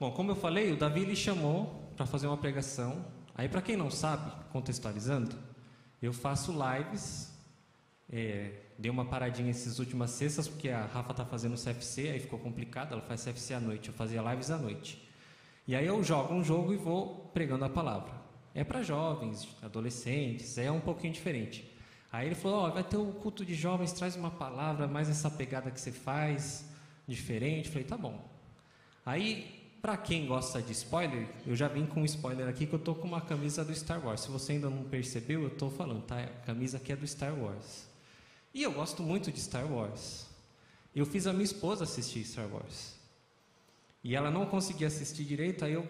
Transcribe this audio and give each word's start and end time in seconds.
Bom, 0.00 0.10
como 0.12 0.30
eu 0.30 0.34
falei, 0.34 0.72
o 0.72 0.78
Davi 0.78 1.04
lhe 1.04 1.14
chamou 1.14 1.92
para 1.94 2.06
fazer 2.06 2.26
uma 2.26 2.38
pregação. 2.38 3.04
Aí, 3.34 3.50
para 3.50 3.60
quem 3.60 3.76
não 3.76 3.90
sabe, 3.90 4.32
contextualizando, 4.50 5.36
eu 6.00 6.10
faço 6.10 6.52
lives. 6.52 7.30
É, 8.10 8.62
dei 8.78 8.90
uma 8.90 9.04
paradinha 9.04 9.50
essas 9.50 9.78
últimas 9.78 10.12
sextas, 10.12 10.48
porque 10.48 10.70
a 10.70 10.86
Rafa 10.86 11.10
está 11.10 11.26
fazendo 11.26 11.54
CFC, 11.54 12.08
aí 12.08 12.18
ficou 12.18 12.38
complicado, 12.38 12.92
ela 12.92 13.02
faz 13.02 13.22
CFC 13.22 13.52
à 13.52 13.60
noite, 13.60 13.88
eu 13.90 13.94
fazia 13.94 14.22
lives 14.22 14.50
à 14.50 14.56
noite. 14.56 15.06
E 15.68 15.76
aí 15.76 15.84
eu 15.84 16.02
jogo 16.02 16.32
um 16.32 16.42
jogo 16.42 16.72
e 16.72 16.78
vou 16.78 17.30
pregando 17.34 17.66
a 17.66 17.68
palavra. 17.68 18.14
É 18.54 18.64
para 18.64 18.82
jovens, 18.82 19.46
adolescentes, 19.60 20.56
é 20.56 20.72
um 20.72 20.80
pouquinho 20.80 21.12
diferente. 21.12 21.70
Aí 22.10 22.26
ele 22.26 22.34
falou: 22.34 22.66
oh, 22.66 22.72
vai 22.72 22.82
ter 22.82 22.96
o 22.96 23.12
culto 23.12 23.44
de 23.44 23.54
jovens, 23.54 23.92
traz 23.92 24.16
uma 24.16 24.30
palavra, 24.30 24.88
mais 24.88 25.10
essa 25.10 25.30
pegada 25.30 25.70
que 25.70 25.78
você 25.78 25.92
faz, 25.92 26.66
diferente. 27.06 27.66
Eu 27.66 27.72
falei: 27.72 27.86
tá 27.86 27.98
bom. 27.98 28.26
Aí, 29.04 29.59
para 29.80 29.96
quem 29.96 30.26
gosta 30.26 30.60
de 30.60 30.72
spoiler, 30.72 31.26
eu 31.46 31.56
já 31.56 31.66
vim 31.66 31.86
com 31.86 32.02
um 32.02 32.04
spoiler 32.04 32.46
aqui 32.48 32.66
que 32.66 32.74
eu 32.74 32.78
tô 32.78 32.94
com 32.94 33.08
uma 33.08 33.20
camisa 33.20 33.64
do 33.64 33.74
Star 33.74 34.04
Wars. 34.04 34.20
Se 34.20 34.30
você 34.30 34.52
ainda 34.52 34.68
não 34.68 34.84
percebeu, 34.84 35.42
eu 35.42 35.50
tô 35.50 35.70
falando, 35.70 36.02
tá? 36.02 36.20
A 36.22 36.26
camisa 36.44 36.76
aqui 36.76 36.92
é 36.92 36.96
do 36.96 37.06
Star 37.06 37.34
Wars. 37.34 37.86
E 38.52 38.62
eu 38.62 38.72
gosto 38.72 39.02
muito 39.02 39.32
de 39.32 39.40
Star 39.40 39.66
Wars. 39.66 40.26
Eu 40.94 41.06
fiz 41.06 41.26
a 41.26 41.32
minha 41.32 41.44
esposa 41.44 41.84
assistir 41.84 42.24
Star 42.24 42.46
Wars. 42.48 42.94
E 44.04 44.14
ela 44.14 44.30
não 44.30 44.44
conseguia 44.44 44.86
assistir 44.86 45.24
direito, 45.24 45.64
aí 45.64 45.72
eu 45.72 45.88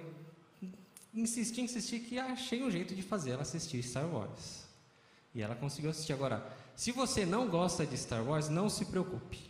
insisti, 1.12 1.60
insisti 1.60 1.98
que 1.98 2.18
achei 2.18 2.62
um 2.62 2.70
jeito 2.70 2.94
de 2.94 3.02
fazer 3.02 3.30
ela 3.30 3.42
assistir 3.42 3.82
Star 3.82 4.06
Wars. 4.06 4.64
E 5.34 5.42
ela 5.42 5.56
conseguiu 5.56 5.90
assistir. 5.90 6.12
Agora, 6.12 6.46
se 6.76 6.92
você 6.92 7.26
não 7.26 7.48
gosta 7.48 7.84
de 7.84 7.96
Star 7.96 8.22
Wars, 8.22 8.48
não 8.48 8.68
se 8.68 8.84
preocupe. 8.84 9.49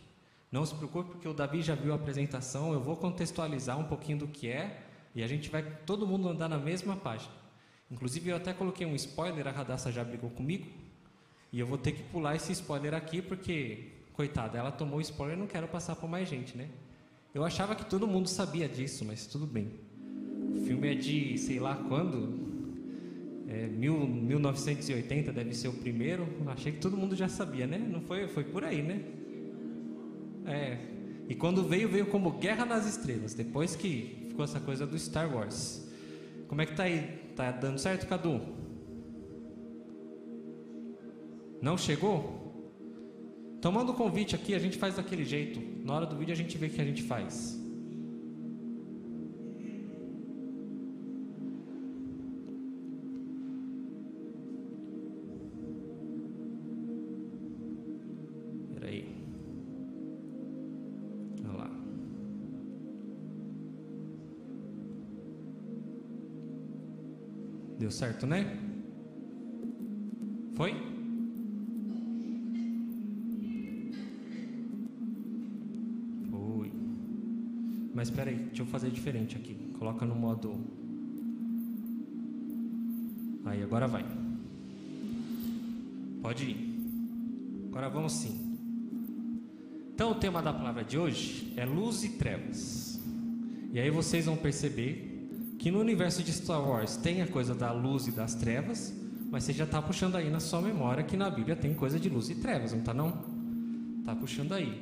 Não 0.51 0.65
se 0.65 0.75
preocupe, 0.75 1.11
porque 1.11 1.27
o 1.27 1.33
Davi 1.33 1.61
já 1.61 1.75
viu 1.75 1.93
a 1.93 1.95
apresentação. 1.95 2.73
Eu 2.73 2.81
vou 2.81 2.97
contextualizar 2.97 3.79
um 3.79 3.85
pouquinho 3.85 4.17
do 4.17 4.27
que 4.27 4.49
é. 4.49 4.85
E 5.15 5.23
a 5.23 5.27
gente 5.27 5.49
vai 5.49 5.63
todo 5.85 6.05
mundo 6.05 6.27
andar 6.27 6.49
na 6.49 6.57
mesma 6.57 6.95
página. 6.95 7.31
Inclusive, 7.89 8.29
eu 8.29 8.35
até 8.35 8.53
coloquei 8.53 8.85
um 8.85 8.95
spoiler, 8.95 9.47
a 9.47 9.51
Radassa 9.51 9.91
já 9.91 10.03
brigou 10.03 10.29
comigo. 10.29 10.67
E 11.53 11.59
eu 11.59 11.65
vou 11.65 11.77
ter 11.77 11.93
que 11.93 12.03
pular 12.03 12.35
esse 12.35 12.51
spoiler 12.51 12.93
aqui, 12.93 13.21
porque, 13.21 13.91
coitada, 14.13 14.57
ela 14.57 14.71
tomou 14.71 14.99
spoiler 15.01 15.37
e 15.37 15.39
não 15.39 15.47
quero 15.47 15.67
passar 15.67 15.95
para 15.95 16.07
mais 16.07 16.27
gente, 16.27 16.57
né? 16.57 16.69
Eu 17.33 17.45
achava 17.45 17.73
que 17.73 17.85
todo 17.85 18.05
mundo 18.05 18.27
sabia 18.27 18.67
disso, 18.67 19.05
mas 19.05 19.25
tudo 19.25 19.45
bem. 19.45 19.71
O 20.53 20.65
filme 20.65 20.91
é 20.91 20.95
de 20.95 21.37
sei 21.37 21.59
lá 21.59 21.75
quando, 21.75 22.39
é, 23.47 23.67
mil, 23.67 24.05
1980 24.05 25.31
deve 25.31 25.53
ser 25.53 25.69
o 25.69 25.73
primeiro. 25.73 26.27
Achei 26.47 26.73
que 26.73 26.79
todo 26.79 26.97
mundo 26.97 27.15
já 27.15 27.29
sabia, 27.29 27.67
né? 27.67 27.77
Não 27.77 28.01
foi, 28.01 28.27
foi 28.27 28.43
por 28.43 28.65
aí, 28.65 28.81
né? 28.81 29.01
É. 30.45 30.77
E 31.29 31.35
quando 31.35 31.63
veio, 31.63 31.87
veio 31.87 32.07
como 32.07 32.31
Guerra 32.31 32.65
nas 32.65 32.85
Estrelas. 32.85 33.33
Depois 33.33 33.75
que 33.75 34.25
ficou 34.27 34.43
essa 34.43 34.59
coisa 34.59 34.85
do 34.85 34.97
Star 34.97 35.33
Wars. 35.33 35.87
Como 36.47 36.61
é 36.61 36.65
que 36.65 36.75
tá 36.75 36.83
aí? 36.83 37.19
Tá 37.35 37.51
dando 37.51 37.79
certo, 37.79 38.07
Cadu? 38.07 38.41
Não 41.61 41.77
chegou? 41.77 42.41
Tomando 43.61 43.91
o 43.91 43.93
convite 43.93 44.35
aqui, 44.35 44.55
a 44.55 44.59
gente 44.59 44.77
faz 44.77 44.95
daquele 44.95 45.23
jeito. 45.23 45.61
Na 45.85 45.93
hora 45.93 46.05
do 46.05 46.15
vídeo 46.15 46.33
a 46.33 46.35
gente 46.35 46.57
vê 46.57 46.65
o 46.65 46.69
que 46.69 46.81
a 46.81 46.85
gente 46.85 47.03
faz. 47.03 47.60
Certo, 68.01 68.25
né? 68.25 68.57
Foi? 70.55 70.73
Foi. 76.31 76.71
Mas 77.93 78.07
espera 78.07 78.31
aí, 78.31 78.37
deixa 78.37 78.63
eu 78.63 78.65
fazer 78.65 78.89
diferente 78.89 79.37
aqui. 79.37 79.53
Coloca 79.77 80.03
no 80.03 80.15
modo. 80.15 80.65
Aí, 83.45 83.61
agora 83.61 83.87
vai. 83.87 84.03
Pode 86.23 86.43
ir. 86.43 87.67
Agora 87.69 87.87
vamos 87.87 88.13
sim. 88.13 88.57
Então, 89.93 90.09
o 90.09 90.15
tema 90.15 90.41
da 90.41 90.51
palavra 90.51 90.83
de 90.83 90.97
hoje 90.97 91.53
é 91.55 91.65
luz 91.65 92.03
e 92.03 92.09
trevas. 92.17 92.99
E 93.71 93.79
aí 93.79 93.91
vocês 93.91 94.25
vão 94.25 94.35
perceber 94.35 95.10
que 95.61 95.69
no 95.69 95.79
universo 95.79 96.23
de 96.23 96.33
Star 96.33 96.59
Wars 96.67 96.97
tem 96.97 97.21
a 97.21 97.27
coisa 97.27 97.53
da 97.53 97.71
luz 97.71 98.07
e 98.07 98.11
das 98.11 98.33
trevas, 98.33 98.91
mas 99.29 99.43
você 99.43 99.53
já 99.53 99.63
está 99.63 99.79
puxando 99.79 100.15
aí 100.15 100.27
na 100.27 100.39
sua 100.39 100.59
memória 100.59 101.03
que 101.03 101.15
na 101.15 101.29
Bíblia 101.29 101.55
tem 101.55 101.71
coisa 101.71 101.99
de 101.99 102.09
luz 102.09 102.31
e 102.31 102.35
trevas, 102.35 102.71
não 102.71 102.79
está 102.79 102.95
não? 102.95 103.13
Está 103.99 104.15
puxando 104.15 104.53
aí. 104.53 104.81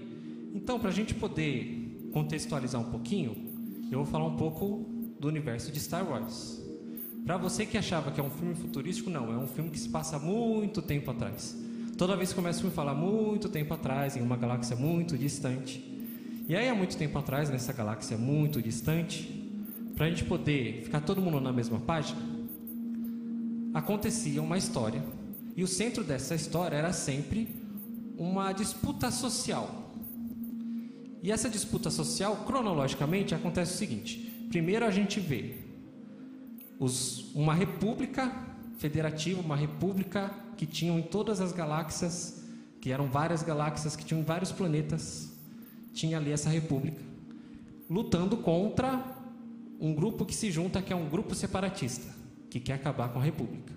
Então, 0.56 0.80
para 0.80 0.88
a 0.88 0.94
gente 0.94 1.14
poder 1.14 2.10
contextualizar 2.14 2.80
um 2.80 2.90
pouquinho, 2.92 3.36
eu 3.92 3.98
vou 3.98 4.06
falar 4.06 4.26
um 4.26 4.38
pouco 4.38 4.90
do 5.20 5.28
universo 5.28 5.70
de 5.70 5.82
Star 5.82 6.10
Wars. 6.10 6.64
Para 7.26 7.36
você 7.36 7.66
que 7.66 7.78
achava 7.78 8.10
que 8.10 8.22
é 8.22 8.24
um 8.24 8.30
filme 8.30 8.56
futurístico, 8.56 9.10
não, 9.10 9.34
é 9.34 9.38
um 9.38 9.50
filme 9.50 9.70
que 9.70 9.80
se 9.80 9.90
passa 9.90 10.18
muito 10.18 10.82
tempo 10.82 11.12
atrás. 11.12 11.58
Toda 11.98 12.16
vez 12.16 12.30
que 12.30 12.36
começa 12.36 12.60
o 12.60 12.62
filme 12.62 12.74
falar 12.74 12.96
muito 12.96 13.50
tempo 13.50 13.74
atrás, 13.74 14.16
em 14.16 14.22
uma 14.22 14.38
galáxia 14.38 14.78
muito 14.78 15.18
distante. 15.18 15.84
E 16.48 16.56
aí, 16.56 16.70
há 16.70 16.74
muito 16.74 16.96
tempo 16.96 17.20
atrás, 17.20 17.50
nessa 17.50 17.74
galáxia 17.74 18.18
muito 18.18 18.62
distante, 18.62 19.39
para 20.00 20.08
a 20.08 20.10
gente 20.10 20.24
poder 20.24 20.84
ficar 20.86 21.02
todo 21.02 21.22
mundo 21.22 21.42
na 21.42 21.52
mesma 21.52 21.78
página, 21.78 22.22
acontecia 23.74 24.42
uma 24.42 24.58
história 24.58 25.04
e 25.58 25.62
o 25.62 25.68
centro 25.68 26.06
dessa 26.06 26.34
história 26.34 26.78
era 26.78 26.94
sempre 26.94 27.54
uma 28.18 28.54
disputa 28.54 29.12
social. 29.12 29.92
E 31.22 31.34
essa 31.34 31.50
disputa 31.50 31.90
social, 31.90 32.46
cronologicamente, 32.46 33.36
acontece 33.36 33.74
o 33.74 33.78
seguinte: 33.78 34.48
primeiro 34.48 34.86
a 34.86 34.90
gente 34.90 35.20
vê 35.20 35.58
os, 36.80 37.36
uma 37.36 37.54
república 37.54 38.34
federativa, 38.78 39.42
uma 39.42 39.58
república 39.58 40.34
que 40.56 40.66
tinham 40.66 40.98
em 40.98 41.04
todas 41.04 41.42
as 41.42 41.52
galáxias, 41.52 42.42
que 42.80 42.90
eram 42.90 43.10
várias 43.10 43.44
galáxias, 43.44 43.98
que 43.98 44.06
tinham 44.06 44.24
vários 44.24 44.54
planetas, 44.54 45.30
tinha 45.94 46.16
ali 46.16 46.32
essa 46.32 46.50
república, 46.50 47.02
lutando 47.90 48.38
contra 48.38 49.19
um 49.80 49.94
grupo 49.94 50.26
que 50.26 50.36
se 50.36 50.52
junta 50.52 50.82
que 50.82 50.92
é 50.92 50.96
um 50.96 51.08
grupo 51.08 51.34
separatista, 51.34 52.14
que 52.50 52.60
quer 52.60 52.74
acabar 52.74 53.10
com 53.10 53.20
a 53.20 53.24
república 53.24 53.74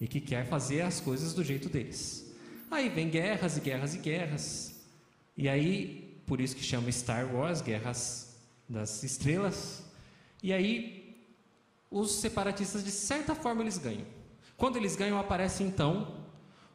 e 0.00 0.08
que 0.08 0.20
quer 0.20 0.46
fazer 0.46 0.82
as 0.82 1.00
coisas 1.00 1.32
do 1.32 1.44
jeito 1.44 1.68
deles. 1.68 2.34
Aí 2.70 2.88
vem 2.88 3.08
guerras 3.08 3.56
e 3.56 3.60
guerras 3.60 3.94
e 3.94 3.98
guerras. 3.98 4.80
E 5.36 5.48
aí, 5.48 6.20
por 6.26 6.40
isso 6.40 6.56
que 6.56 6.62
chama 6.62 6.90
Star 6.90 7.34
Wars, 7.34 7.62
Guerras 7.62 8.36
das 8.68 9.02
Estrelas. 9.02 9.84
E 10.42 10.52
aí 10.52 11.16
os 11.90 12.12
separatistas 12.16 12.84
de 12.84 12.90
certa 12.90 13.34
forma 13.34 13.62
eles 13.62 13.78
ganham. 13.78 14.04
Quando 14.56 14.76
eles 14.76 14.96
ganham 14.96 15.18
aparece 15.18 15.62
então 15.62 16.26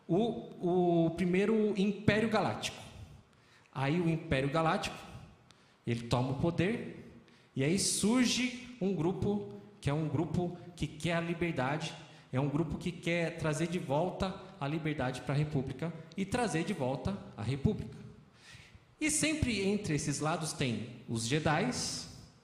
o, 0.08 1.06
o 1.06 1.10
primeiro 1.12 1.74
Império 1.78 2.30
Galáctico. 2.30 2.82
Aí 3.72 4.00
o 4.00 4.10
Império 4.10 4.50
Galáctico 4.50 4.98
ele 5.86 6.04
toma 6.04 6.32
o 6.32 6.36
poder 6.36 7.03
e 7.56 7.64
aí 7.64 7.78
surge 7.78 8.76
um 8.82 8.94
grupo 8.94 9.50
que 9.80 9.90
é 9.90 9.94
um 9.94 10.08
grupo 10.08 10.58
que 10.76 10.88
quer 10.88 11.16
a 11.16 11.22
liberdade, 11.22 11.94
é 12.32 12.40
um 12.40 12.50
grupo 12.50 12.78
que 12.78 12.92
quer 12.92 13.38
trazer 13.38 13.68
de 13.68 13.78
volta 13.78 14.34
a 14.60 14.68
liberdade 14.68 15.22
para 15.22 15.34
a 15.34 15.38
República 15.38 15.94
e 16.16 16.26
trazer 16.26 16.64
de 16.64 16.74
volta 16.74 17.18
a 17.36 17.44
República. 17.44 17.98
E 19.00 19.12
sempre 19.12 19.62
entre 19.62 19.96
esses 19.96 20.22
lados 20.22 20.54
tem 20.54 21.04
os 21.10 21.28
Jedi, 21.28 21.70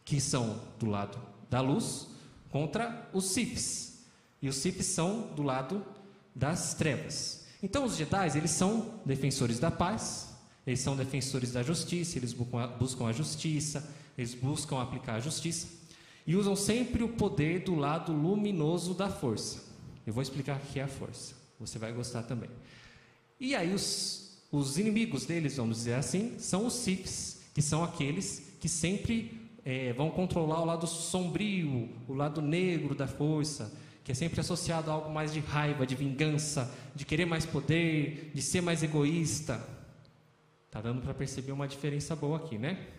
que 0.03 0.19
são 0.19 0.61
do 0.77 0.87
lado 0.87 1.17
da 1.49 1.61
luz, 1.61 2.09
contra 2.50 3.09
os 3.13 3.31
Siths. 3.31 4.05
E 4.41 4.50
os 4.50 4.57
Siths 4.57 4.88
são 4.88 5.33
do 5.33 5.41
lado 5.41 5.85
das 6.35 6.73
trevas. 6.73 7.47
Então 7.63 7.85
os 7.85 7.95
Jedi, 7.95 8.38
eles 8.38 8.51
são 8.51 9.00
defensores 9.05 9.59
da 9.59 9.71
paz, 9.71 10.33
eles 10.67 10.81
são 10.81 10.95
defensores 10.95 11.53
da 11.53 11.63
justiça, 11.63 12.17
eles 12.17 12.33
buscam 12.33 13.07
a 13.07 13.13
justiça, 13.13 13.89
eles 14.19 14.33
buscam 14.33 14.81
aplicar 14.81 15.16
a 15.16 15.19
justiça 15.21 15.68
e 16.27 16.36
usam 16.36 16.54
sempre 16.54 17.04
o 17.04 17.07
poder 17.07 17.62
do 17.62 17.74
lado 17.74 18.12
luminoso 18.12 18.94
da 18.94 19.10
força. 19.10 19.63
Eu 20.06 20.12
vou 20.12 20.21
explicar 20.21 20.57
o 20.57 20.60
que 20.60 20.77
é 20.77 20.83
a 20.83 20.88
força. 20.89 21.33
Você 21.57 21.80
vai 21.80 21.94
gostar 21.94 22.24
também. 22.24 22.50
E 23.39 23.56
aí 23.56 23.74
os, 23.74 24.38
os 24.51 24.77
inimigos 24.77 25.25
deles, 25.25 25.56
vamos 25.56 25.77
dizer 25.77 25.94
assim, 25.94 26.38
são 26.38 26.66
os 26.66 26.74
Siths, 26.74 27.39
que 27.54 27.62
são 27.62 27.81
aqueles 27.81 28.57
que 28.60 28.68
sempre 28.68 29.39
é, 29.63 29.94
vão 29.94 30.12
controlar 30.12 30.62
o 30.62 30.65
lado 30.65 30.86
sombrio, 30.86 31.88
o 32.06 32.13
lado 32.13 32.42
negro 32.42 32.94
da 32.94 33.07
força, 33.07 33.74
que 34.04 34.12
é 34.12 34.15
sempre 34.15 34.42
associado 34.42 34.92
a 34.92 34.95
algo 34.95 35.10
mais 35.13 35.31
de 35.31 35.39
raiva, 35.39 35.88
de 35.88 35.95
vingança, 35.95 36.69
de 36.94 37.06
querer 37.06 37.25
mais 37.25 37.45
poder, 37.45 38.31
de 38.33 38.42
ser 38.42 38.60
mais 38.60 38.83
egoísta. 38.83 39.65
Tá 40.69 40.81
dando 40.81 41.01
para 41.01 41.13
perceber 41.13 41.54
uma 41.54 41.69
diferença 41.69 42.18
boa 42.18 42.36
aqui, 42.36 42.57
né? 42.57 42.99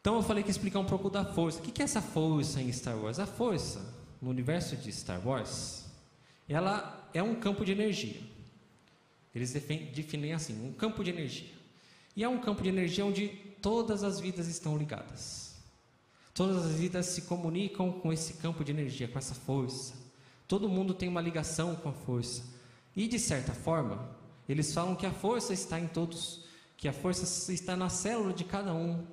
Então 0.00 0.16
eu 0.16 0.22
falei 0.22 0.42
que 0.42 0.50
explicar 0.50 0.78
um 0.78 0.86
pouco 0.86 1.10
da 1.10 1.24
força. 1.24 1.58
O 1.58 1.62
que 1.62 1.82
é 1.82 1.84
essa 1.84 2.00
força 2.00 2.60
em 2.60 2.72
Star 2.72 2.96
Wars? 2.96 3.18
A 3.18 3.26
força, 3.26 3.80
no 4.20 4.30
universo 4.30 4.76
de 4.76 4.90
Star 4.90 5.26
Wars, 5.26 5.84
ela 6.48 7.08
é 7.12 7.22
um 7.22 7.34
campo 7.34 7.64
de 7.64 7.72
energia. 7.72 8.20
Eles 9.34 9.52
definem 9.52 10.32
assim, 10.32 10.66
um 10.66 10.72
campo 10.72 11.04
de 11.04 11.10
energia. 11.10 11.50
E 12.16 12.24
é 12.24 12.28
um 12.28 12.38
campo 12.38 12.62
de 12.62 12.68
energia 12.68 13.04
onde 13.04 13.28
todas 13.62 14.02
as 14.02 14.18
vidas 14.18 14.48
estão 14.48 14.76
ligadas. 14.76 15.54
Todas 16.34 16.64
as 16.64 16.72
vidas 16.72 17.06
se 17.06 17.22
comunicam 17.22 17.92
com 17.92 18.12
esse 18.12 18.34
campo 18.34 18.64
de 18.64 18.72
energia, 18.72 19.06
com 19.06 19.18
essa 19.18 19.34
força. 19.34 19.94
Todo 20.48 20.68
mundo 20.68 20.94
tem 20.94 21.08
uma 21.08 21.20
ligação 21.20 21.76
com 21.76 21.90
a 21.90 21.92
força. 21.92 22.42
E 22.96 23.06
de 23.06 23.18
certa 23.18 23.52
forma, 23.52 24.08
eles 24.48 24.72
falam 24.72 24.96
que 24.96 25.06
a 25.06 25.12
força 25.12 25.52
está 25.52 25.78
em 25.78 25.86
todos, 25.86 26.44
que 26.76 26.88
a 26.88 26.92
força 26.92 27.52
está 27.52 27.76
na 27.76 27.88
célula 27.88 28.32
de 28.32 28.44
cada 28.44 28.74
um. 28.74 29.06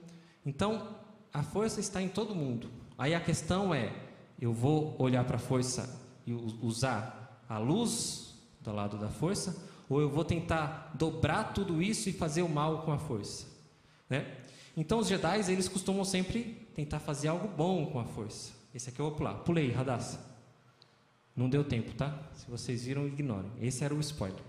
Então, 0.47 0.95
a 1.33 1.43
força 1.43 1.81
está 1.81 2.01
em 2.01 2.07
todo 2.07 2.33
mundo. 2.33 2.71
Aí 2.97 3.13
a 3.13 3.19
questão 3.19 3.75
é: 3.75 3.93
eu 4.39 4.53
vou 4.53 4.95
olhar 4.97 5.25
para 5.25 5.35
a 5.35 5.39
força 5.39 6.01
e 6.25 6.31
usar 6.33 7.43
a 7.49 7.57
luz 7.57 8.33
do 8.61 8.71
lado 8.71 8.97
da 8.97 9.09
força, 9.09 9.61
ou 9.89 9.99
eu 9.99 10.09
vou 10.09 10.23
tentar 10.23 10.93
dobrar 10.95 11.53
tudo 11.53 11.81
isso 11.81 12.09
e 12.09 12.13
fazer 12.13 12.43
o 12.43 12.49
mal 12.49 12.83
com 12.83 12.93
a 12.93 12.97
força, 12.97 13.45
né? 14.09 14.37
Então 14.75 14.99
os 14.99 15.07
Jedi 15.07 15.51
eles 15.51 15.67
costumam 15.67 16.05
sempre 16.05 16.67
tentar 16.73 16.99
fazer 16.99 17.27
algo 17.27 17.47
bom 17.49 17.87
com 17.87 17.99
a 17.99 18.05
força. 18.05 18.53
Esse 18.73 18.89
aqui 18.89 18.99
eu 18.99 19.07
vou 19.07 19.15
pular. 19.15 19.33
Pulei, 19.35 19.71
Radassa. 19.71 20.19
Não 21.35 21.49
deu 21.49 21.63
tempo, 21.63 21.93
tá? 21.93 22.17
Se 22.33 22.49
vocês 22.49 22.85
viram, 22.85 23.07
ignorem. 23.07 23.51
Esse 23.61 23.83
era 23.83 23.93
o 23.93 23.99
spoiler. 23.99 24.41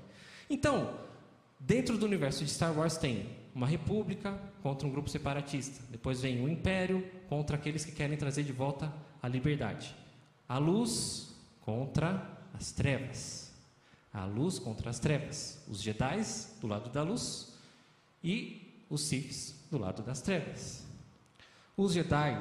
Então, 0.48 0.94
dentro 1.58 1.98
do 1.98 2.06
universo 2.06 2.44
de 2.44 2.50
Star 2.50 2.76
Wars 2.76 2.96
tem 2.96 3.26
uma 3.58 3.66
república 3.66 4.40
contra 4.62 4.88
um 4.88 4.90
grupo 4.90 5.10
separatista. 5.10 5.84
Depois 5.90 6.22
vem 6.22 6.40
um 6.40 6.48
império 6.48 7.06
contra 7.28 7.56
aqueles 7.56 7.84
que 7.84 7.92
querem 7.92 8.16
trazer 8.16 8.44
de 8.44 8.52
volta 8.52 8.92
a 9.22 9.28
liberdade. 9.28 9.94
A 10.48 10.56
luz 10.56 11.34
contra 11.60 12.38
as 12.54 12.72
trevas 12.72 13.48
a 14.12 14.24
luz 14.24 14.58
contra 14.58 14.90
as 14.90 14.98
trevas, 14.98 15.62
os 15.68 15.80
Jedi 15.80 16.22
do 16.60 16.66
lado 16.66 16.90
da 16.90 17.02
luz 17.02 17.52
e 18.22 18.84
os 18.88 19.02
Siths 19.02 19.54
do 19.70 19.78
lado 19.78 20.02
das 20.02 20.20
trevas. 20.20 20.84
Os 21.76 21.92
Jedi, 21.92 22.40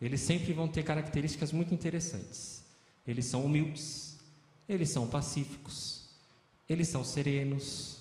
eles 0.00 0.20
sempre 0.20 0.52
vão 0.52 0.68
ter 0.68 0.82
características 0.82 1.52
muito 1.52 1.72
interessantes. 1.72 2.64
Eles 3.06 3.26
são 3.26 3.44
humildes, 3.44 4.18
eles 4.68 4.90
são 4.90 5.06
pacíficos, 5.06 6.08
eles 6.68 6.88
são 6.88 7.04
serenos, 7.04 7.98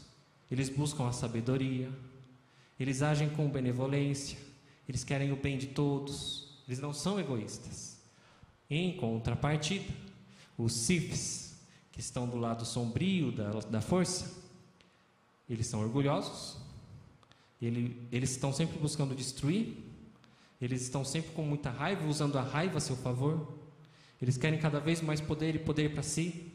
eles 0.49 0.67
buscam 0.67 1.07
a 1.07 1.13
sabedoria, 1.13 1.89
eles 2.81 3.01
agem 3.01 3.29
com 3.29 3.49
benevolência, 3.49 4.37
eles 4.87 5.03
querem 5.03 5.31
o 5.31 5.35
bem 5.35 5.57
de 5.57 5.67
todos, 5.67 6.47
eles 6.67 6.79
não 6.79 6.93
são 6.93 7.19
egoístas. 7.19 7.99
Em 8.69 8.95
contrapartida, 8.97 9.93
os 10.57 10.73
Siths 10.73 11.59
que 11.91 11.99
estão 11.99 12.27
do 12.27 12.37
lado 12.37 12.65
sombrio 12.65 13.31
da, 13.31 13.51
da 13.51 13.81
força, 13.81 14.31
eles 15.49 15.67
são 15.67 15.81
orgulhosos, 15.81 16.57
ele, 17.61 18.01
eles 18.11 18.31
estão 18.31 18.51
sempre 18.53 18.79
buscando 18.79 19.13
destruir, 19.13 19.77
eles 20.61 20.81
estão 20.81 21.03
sempre 21.03 21.31
com 21.31 21.43
muita 21.43 21.69
raiva, 21.69 22.07
usando 22.07 22.37
a 22.37 22.41
raiva 22.41 22.77
a 22.77 22.81
seu 22.81 22.95
favor, 22.95 23.59
eles 24.21 24.37
querem 24.37 24.59
cada 24.59 24.79
vez 24.79 25.01
mais 25.01 25.19
poder 25.19 25.55
e 25.55 25.59
poder 25.59 25.93
para 25.93 26.03
si, 26.03 26.51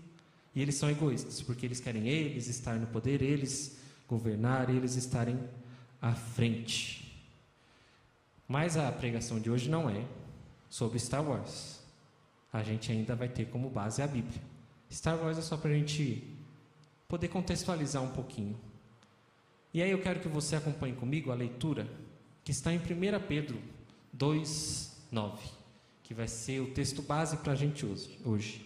e 0.54 0.62
eles 0.62 0.74
são 0.74 0.90
egoístas, 0.90 1.42
porque 1.42 1.66
eles 1.66 1.78
querem 1.78 2.08
eles 2.08 2.48
estar 2.48 2.76
no 2.78 2.86
poder, 2.86 3.20
eles 3.20 3.78
governar, 4.08 4.70
eles 4.70 4.96
estarem 4.96 5.38
à 6.00 6.14
frente. 6.14 7.02
Mas 8.48 8.76
a 8.76 8.90
pregação 8.92 9.40
de 9.40 9.50
hoje 9.50 9.68
não 9.68 9.90
é 9.90 10.04
sobre 10.68 10.98
Star 10.98 11.22
Wars. 11.22 11.80
A 12.52 12.62
gente 12.62 12.92
ainda 12.92 13.14
vai 13.14 13.28
ter 13.28 13.46
como 13.46 13.68
base 13.68 14.00
a 14.02 14.06
Bíblia. 14.06 14.40
Star 14.90 15.16
Wars 15.18 15.38
é 15.38 15.42
só 15.42 15.56
para 15.56 15.70
a 15.70 15.74
gente 15.74 16.22
poder 17.08 17.28
contextualizar 17.28 18.02
um 18.02 18.10
pouquinho. 18.10 18.58
E 19.74 19.82
aí 19.82 19.90
eu 19.90 20.00
quero 20.00 20.20
que 20.20 20.28
você 20.28 20.56
acompanhe 20.56 20.94
comigo 20.94 21.30
a 21.30 21.34
leitura 21.34 21.86
que 22.42 22.50
está 22.50 22.72
em 22.72 22.78
1 22.78 22.80
Pedro 23.26 23.60
2, 24.12 24.96
9, 25.10 25.48
que 26.02 26.14
vai 26.14 26.28
ser 26.28 26.60
o 26.60 26.70
texto 26.70 27.02
base 27.02 27.36
para 27.38 27.52
a 27.52 27.56
gente 27.56 27.84
hoje. 28.24 28.64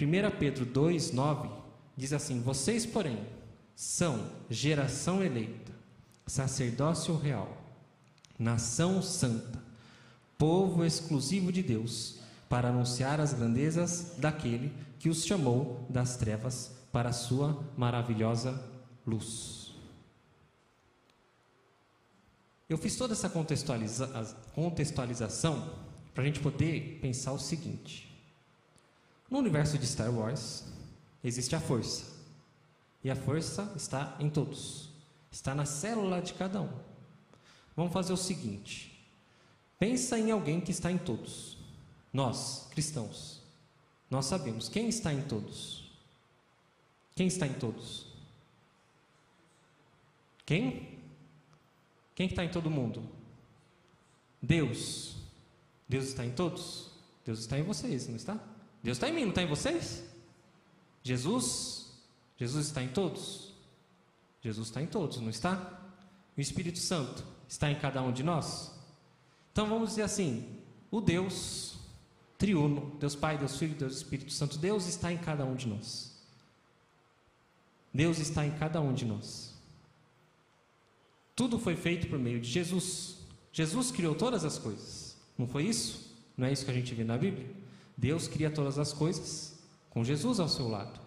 1 0.00 0.38
Pedro 0.38 0.66
2, 0.66 1.12
9 1.12 1.48
diz 1.96 2.12
assim: 2.12 2.40
Vocês, 2.40 2.84
porém, 2.84 3.18
são 3.74 4.30
geração 4.50 5.22
eleita, 5.22 5.67
sacerdócio 6.28 7.16
real, 7.16 7.56
nação 8.38 9.02
santa, 9.02 9.60
povo 10.36 10.84
exclusivo 10.84 11.50
de 11.50 11.62
Deus, 11.62 12.18
para 12.48 12.68
anunciar 12.68 13.20
as 13.20 13.32
grandezas 13.32 14.14
daquele 14.18 14.72
que 14.98 15.08
os 15.08 15.24
chamou 15.24 15.86
das 15.88 16.16
trevas 16.16 16.72
para 16.92 17.10
a 17.10 17.12
sua 17.12 17.64
maravilhosa 17.76 18.62
luz. 19.06 19.72
Eu 22.68 22.76
fiz 22.76 22.96
toda 22.96 23.14
essa 23.14 23.30
contextualiza 23.30 24.06
contextualização 24.54 25.72
para 26.14 26.22
a 26.22 26.26
gente 26.26 26.40
poder 26.40 26.98
pensar 27.00 27.32
o 27.32 27.38
seguinte: 27.38 28.08
no 29.30 29.38
universo 29.38 29.78
de 29.78 29.86
Star 29.86 30.12
Wars 30.12 30.64
existe 31.24 31.56
a 31.56 31.60
força, 31.60 32.04
e 33.02 33.10
a 33.10 33.16
força 33.16 33.72
está 33.76 34.16
em 34.20 34.28
todos, 34.28 34.87
está 35.30 35.54
na 35.54 35.64
célula 35.64 36.20
de 36.20 36.34
cada 36.34 36.60
um. 36.60 36.70
Vamos 37.76 37.92
fazer 37.92 38.12
o 38.12 38.16
seguinte: 38.16 39.08
pensa 39.78 40.18
em 40.18 40.30
alguém 40.30 40.60
que 40.60 40.70
está 40.70 40.90
em 40.90 40.98
todos, 40.98 41.58
nós, 42.12 42.66
cristãos. 42.70 43.38
Nós 44.10 44.26
sabemos 44.26 44.68
quem 44.68 44.88
está 44.88 45.12
em 45.12 45.22
todos. 45.22 45.90
Quem 47.14 47.26
está 47.26 47.46
em 47.46 47.52
todos? 47.52 48.06
Quem? 50.46 50.98
Quem 52.14 52.26
está 52.26 52.44
em 52.44 52.48
todo 52.48 52.70
mundo? 52.70 53.06
Deus. 54.40 55.16
Deus 55.88 56.06
está 56.06 56.24
em 56.24 56.30
todos? 56.30 56.90
Deus 57.24 57.40
está 57.40 57.58
em 57.58 57.62
vocês, 57.62 58.08
não 58.08 58.16
está? 58.16 58.38
Deus 58.82 58.96
está 58.96 59.08
em 59.08 59.12
mim, 59.12 59.22
não 59.22 59.30
está 59.30 59.42
em 59.42 59.46
vocês? 59.46 60.04
Jesus? 61.02 61.92
Jesus 62.36 62.66
está 62.66 62.82
em 62.82 62.88
todos? 62.88 63.47
Jesus 64.40 64.68
está 64.68 64.82
em 64.82 64.86
todos, 64.86 65.20
não 65.20 65.30
está? 65.30 65.80
O 66.36 66.40
Espírito 66.40 66.78
Santo 66.78 67.24
está 67.48 67.70
em 67.70 67.74
cada 67.74 68.02
um 68.02 68.12
de 68.12 68.22
nós? 68.22 68.72
Então 69.52 69.66
vamos 69.66 69.90
dizer 69.90 70.02
assim: 70.02 70.58
o 70.90 71.00
Deus 71.00 71.78
triuno, 72.38 72.96
Deus 73.00 73.16
Pai, 73.16 73.36
Deus 73.36 73.58
Filho, 73.58 73.74
Deus 73.74 73.96
Espírito 73.96 74.32
Santo. 74.32 74.56
Deus 74.58 74.86
está 74.86 75.12
em 75.12 75.18
cada 75.18 75.44
um 75.44 75.56
de 75.56 75.66
nós. 75.66 76.16
Deus 77.92 78.18
está 78.18 78.46
em 78.46 78.52
cada 78.52 78.80
um 78.80 78.94
de 78.94 79.04
nós. 79.04 79.54
Tudo 81.34 81.58
foi 81.58 81.74
feito 81.74 82.06
por 82.08 82.18
meio 82.18 82.40
de 82.40 82.48
Jesus. 82.48 83.18
Jesus 83.52 83.90
criou 83.90 84.14
todas 84.14 84.44
as 84.44 84.58
coisas. 84.58 85.16
Não 85.36 85.46
foi 85.46 85.64
isso? 85.64 86.16
Não 86.36 86.46
é 86.46 86.52
isso 86.52 86.64
que 86.64 86.70
a 86.70 86.74
gente 86.74 86.94
vê 86.94 87.02
na 87.02 87.18
Bíblia? 87.18 87.50
Deus 87.96 88.28
cria 88.28 88.50
todas 88.50 88.78
as 88.78 88.92
coisas 88.92 89.58
com 89.90 90.04
Jesus 90.04 90.38
ao 90.38 90.48
seu 90.48 90.68
lado. 90.68 91.00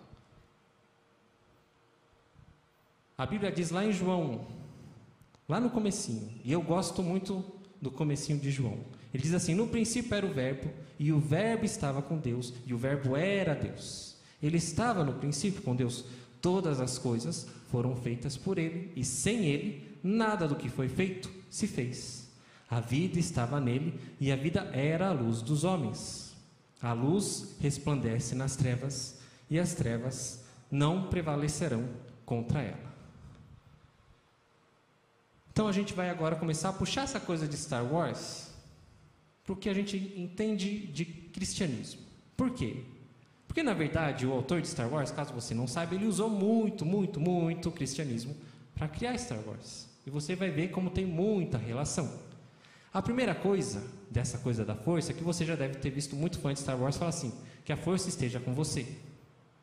A 3.21 3.25
Bíblia 3.27 3.51
diz 3.51 3.69
lá 3.69 3.85
em 3.85 3.91
João, 3.91 4.47
lá 5.47 5.59
no 5.59 5.69
comecinho, 5.69 6.27
e 6.43 6.51
eu 6.51 6.59
gosto 6.59 7.03
muito 7.03 7.45
do 7.79 7.91
comecinho 7.91 8.39
de 8.39 8.49
João. 8.49 8.79
Ele 9.13 9.21
diz 9.21 9.35
assim: 9.35 9.53
No 9.53 9.67
princípio 9.67 10.15
era 10.15 10.25
o 10.25 10.33
Verbo, 10.33 10.71
e 10.97 11.11
o 11.13 11.19
Verbo 11.19 11.63
estava 11.63 12.01
com 12.01 12.17
Deus, 12.17 12.51
e 12.65 12.73
o 12.73 12.79
Verbo 12.79 13.15
era 13.15 13.53
Deus. 13.53 14.17
Ele 14.41 14.57
estava 14.57 15.03
no 15.03 15.13
princípio 15.13 15.61
com 15.61 15.75
Deus. 15.75 16.03
Todas 16.41 16.81
as 16.81 16.97
coisas 16.97 17.47
foram 17.69 17.95
feitas 17.95 18.37
por 18.37 18.57
ele, 18.57 18.91
e 18.95 19.05
sem 19.05 19.45
ele, 19.45 19.99
nada 20.03 20.47
do 20.47 20.55
que 20.55 20.67
foi 20.67 20.89
feito 20.89 21.29
se 21.47 21.67
fez. 21.67 22.27
A 22.67 22.79
vida 22.79 23.19
estava 23.19 23.59
nele, 23.59 23.99
e 24.19 24.31
a 24.31 24.35
vida 24.35 24.61
era 24.73 25.09
a 25.09 25.13
luz 25.13 25.43
dos 25.43 25.63
homens. 25.63 26.35
A 26.81 26.91
luz 26.91 27.55
resplandece 27.59 28.33
nas 28.33 28.55
trevas, 28.55 29.19
e 29.47 29.59
as 29.59 29.75
trevas 29.75 30.43
não 30.71 31.07
prevalecerão 31.07 31.87
contra 32.25 32.63
ela. 32.63 32.90
Então 35.51 35.67
a 35.67 35.71
gente 35.71 35.93
vai 35.93 36.09
agora 36.09 36.35
começar 36.35 36.69
a 36.69 36.73
puxar 36.73 37.03
essa 37.03 37.19
coisa 37.19 37.47
de 37.47 37.57
Star 37.57 37.85
Wars 37.85 38.49
para 39.43 39.53
o 39.53 39.55
que 39.55 39.69
a 39.69 39.73
gente 39.73 39.97
entende 40.15 40.87
de 40.87 41.03
cristianismo. 41.03 42.01
Por 42.37 42.51
quê? 42.51 42.83
Porque, 43.47 43.61
na 43.61 43.73
verdade, 43.73 44.25
o 44.25 44.31
autor 44.31 44.61
de 44.61 44.69
Star 44.69 44.87
Wars, 44.87 45.11
caso 45.11 45.33
você 45.33 45.53
não 45.53 45.67
saiba, 45.67 45.93
ele 45.93 46.05
usou 46.05 46.29
muito, 46.29 46.85
muito, 46.85 47.19
muito 47.19 47.67
o 47.67 47.71
cristianismo 47.71 48.33
para 48.73 48.87
criar 48.87 49.17
Star 49.17 49.39
Wars. 49.45 49.89
E 50.07 50.09
você 50.09 50.37
vai 50.37 50.49
ver 50.49 50.69
como 50.69 50.89
tem 50.89 51.05
muita 51.05 51.57
relação. 51.57 52.09
A 52.93 53.01
primeira 53.01 53.35
coisa 53.35 53.83
dessa 54.09 54.37
coisa 54.37 54.63
da 54.63 54.73
força 54.73 55.11
é 55.11 55.15
que 55.15 55.23
você 55.23 55.45
já 55.45 55.55
deve 55.55 55.75
ter 55.75 55.89
visto 55.89 56.15
muito 56.15 56.39
fã 56.39 56.53
de 56.53 56.61
Star 56.61 56.79
Wars 56.81 56.95
falar 56.95 57.09
assim: 57.09 57.33
que 57.65 57.73
a 57.73 57.77
força 57.77 58.07
esteja 58.07 58.39
com 58.39 58.53
você. 58.53 58.87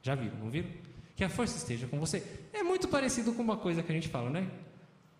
Já 0.02 0.14
viram, 0.14 0.36
não 0.36 0.50
viram? 0.50 0.68
Que 1.16 1.24
a 1.24 1.30
força 1.30 1.56
esteja 1.56 1.86
com 1.86 1.98
você. 1.98 2.22
É 2.52 2.62
muito 2.62 2.88
parecido 2.88 3.32
com 3.32 3.42
uma 3.42 3.56
coisa 3.56 3.82
que 3.82 3.90
a 3.90 3.94
gente 3.94 4.08
fala, 4.08 4.28
né? 4.28 4.50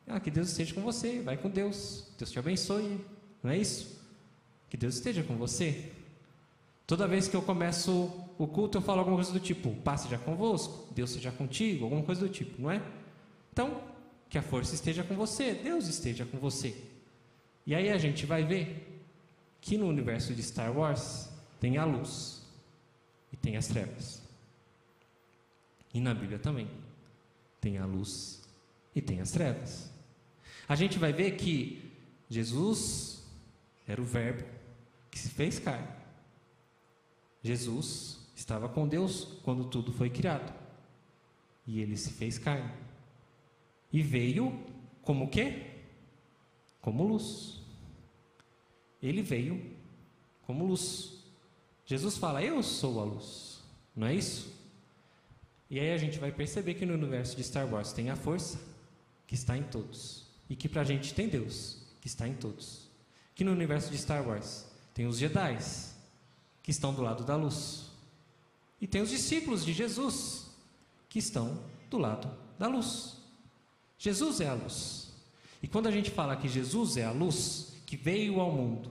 Ah, 0.09 0.19
que 0.19 0.31
Deus 0.31 0.49
esteja 0.49 0.75
com 0.75 0.81
você, 0.81 1.21
vai 1.21 1.37
com 1.37 1.51
Deus, 1.51 2.07
Deus 2.17 2.31
te 2.31 2.39
abençoe, 2.39 3.05
não 3.43 3.51
é 3.51 3.59
isso? 3.59 4.01
Que 4.71 4.77
Deus 4.77 4.95
esteja 4.95 5.23
com 5.23 5.37
você. 5.37 5.93
Toda 6.87 7.07
vez 7.07 7.29
que 7.29 7.37
eu 7.37 7.43
começo 7.43 8.11
o 8.39 8.47
culto, 8.47 8.79
eu 8.79 8.83
falo 8.83 9.01
alguma 9.01 9.17
coisa 9.17 9.33
do 9.33 9.41
tipo, 9.41 9.75
paz 9.83 10.03
seja 10.03 10.17
convosco, 10.17 10.93
Deus 10.95 11.11
seja 11.11 11.31
contigo, 11.31 11.85
alguma 11.85 12.03
coisa 12.03 12.23
do 12.23 12.29
tipo, 12.29 12.61
não 12.63 12.71
é? 12.71 12.83
Então, 13.53 13.83
que 14.31 14.39
a 14.39 14.43
força 14.43 14.75
esteja 14.75 15.03
com 15.03 15.15
você, 15.15 15.53
Deus 15.53 15.87
esteja 15.87 16.25
com 16.25 16.39
você. 16.39 16.75
E 17.67 17.75
aí 17.75 17.91
a 17.91 17.99
gente 17.99 18.25
vai 18.25 18.43
ver 18.43 19.03
que 19.61 19.77
no 19.77 19.87
universo 19.87 20.35
de 20.35 20.43
Star 20.43 20.75
Wars 20.75 21.29
tem 21.61 21.77
a 21.77 21.85
luz 21.85 22.43
e 23.31 23.37
tem 23.37 23.57
as 23.57 23.67
trevas. 23.67 24.23
E 25.93 26.01
na 26.01 26.15
Bíblia 26.15 26.39
também 26.39 26.69
tem 27.61 27.77
a 27.77 27.85
luz 27.85 28.43
e 28.95 29.03
tem 29.03 29.21
as 29.21 29.31
trevas. 29.31 29.91
A 30.69 30.77
gente 30.77 30.99
vai 30.99 31.15
ver 31.15 31.31
que 31.37 31.91
Jesus 32.29 33.27
era 33.87 34.03
o 34.03 34.05
Verbo 34.05 34.45
que 35.11 35.19
se 35.19 35.31
fez 35.31 35.59
carne. 35.59 35.89
Jesus 37.43 38.19
estava 38.37 38.69
com 38.69 38.87
Deus 38.87 39.25
quando 39.43 39.65
tudo 39.65 39.95
foi 39.95 40.11
criado. 40.11 40.53
E 41.67 41.81
ele 41.81 41.97
se 41.97 42.11
fez 42.11 42.37
carne. 42.37 42.71
E 43.91 44.03
veio 44.03 44.63
como 45.01 45.31
quê? 45.31 45.71
Como 46.83 47.03
luz. 47.03 47.63
Ele 49.03 49.23
veio 49.23 49.75
como 50.43 50.67
luz. 50.67 51.25
Jesus 51.87 52.19
fala: 52.19 52.45
"Eu 52.45 52.63
sou 52.63 53.01
a 53.01 53.05
luz". 53.05 53.63
Não 53.97 54.07
é 54.07 54.15
isso? 54.15 54.53
E 55.71 55.81
aí 55.81 55.93
a 55.93 55.99
gente 55.99 56.19
vai 56.19 56.31
perceber 56.31 56.75
que 56.75 56.85
no 56.85 56.93
universo 56.93 57.35
de 57.35 57.43
Star 57.43 57.67
Wars 57.73 57.95
tem 57.95 58.11
a 58.11 58.17
força 58.17 58.61
que 59.27 59.35
está 59.35 59.57
em 59.57 59.63
todos 59.63 60.28
e 60.49 60.57
que 60.57 60.69
para 60.69 60.83
a 60.83 60.85
gente 60.85 61.15
tem 61.15 61.29
Deus 61.29 61.79
que 62.01 62.07
está 62.07 62.27
em 62.27 62.35
todos. 62.35 62.89
Que 63.35 63.45
no 63.45 63.53
universo 63.53 63.91
de 63.91 63.99
Star 63.99 64.27
Wars 64.27 64.67
tem 64.95 65.07
os 65.07 65.19
Jedi 65.19 65.59
que 66.63 66.71
estão 66.71 66.93
do 66.93 67.03
lado 67.03 67.25
da 67.25 67.37
luz 67.37 67.89
e 68.81 68.87
tem 68.87 69.03
os 69.03 69.11
discípulos 69.11 69.65
de 69.65 69.73
Jesus 69.73 70.47
que 71.09 71.19
estão 71.19 71.63
do 71.91 71.99
lado 71.99 72.31
da 72.59 72.69
luz. 72.69 73.17
Jesus 73.99 74.41
é 74.41 74.49
a 74.49 74.55
luz. 74.55 75.13
E 75.63 75.67
quando 75.67 75.89
a 75.89 75.91
gente 75.91 76.11
fala 76.11 76.37
que 76.37 76.49
Jesus 76.49 76.97
é 76.97 77.05
a 77.05 77.11
luz 77.11 77.75
que 77.85 77.97
veio 77.97 78.41
ao 78.41 78.53
mundo, 78.53 78.91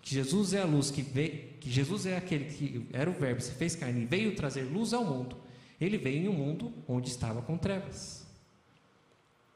que 0.00 0.14
Jesus 0.14 0.52
é 0.52 0.62
a 0.62 0.64
luz 0.64 0.90
que 0.90 1.02
veio, 1.02 1.54
que 1.58 1.70
Jesus 1.70 2.06
é 2.06 2.16
aquele 2.16 2.44
que 2.44 2.86
era 2.92 3.10
o 3.10 3.14
verbo, 3.14 3.40
se 3.40 3.52
fez 3.52 3.74
carne 3.74 4.02
e 4.02 4.06
veio 4.06 4.36
trazer 4.36 4.62
luz 4.62 4.92
ao 4.92 5.04
mundo, 5.04 5.36
ele 5.80 5.98
veio 5.98 6.24
em 6.24 6.28
um 6.28 6.32
mundo 6.32 6.72
onde 6.86 7.08
estava 7.08 7.42
com 7.42 7.58
trevas. 7.58 8.25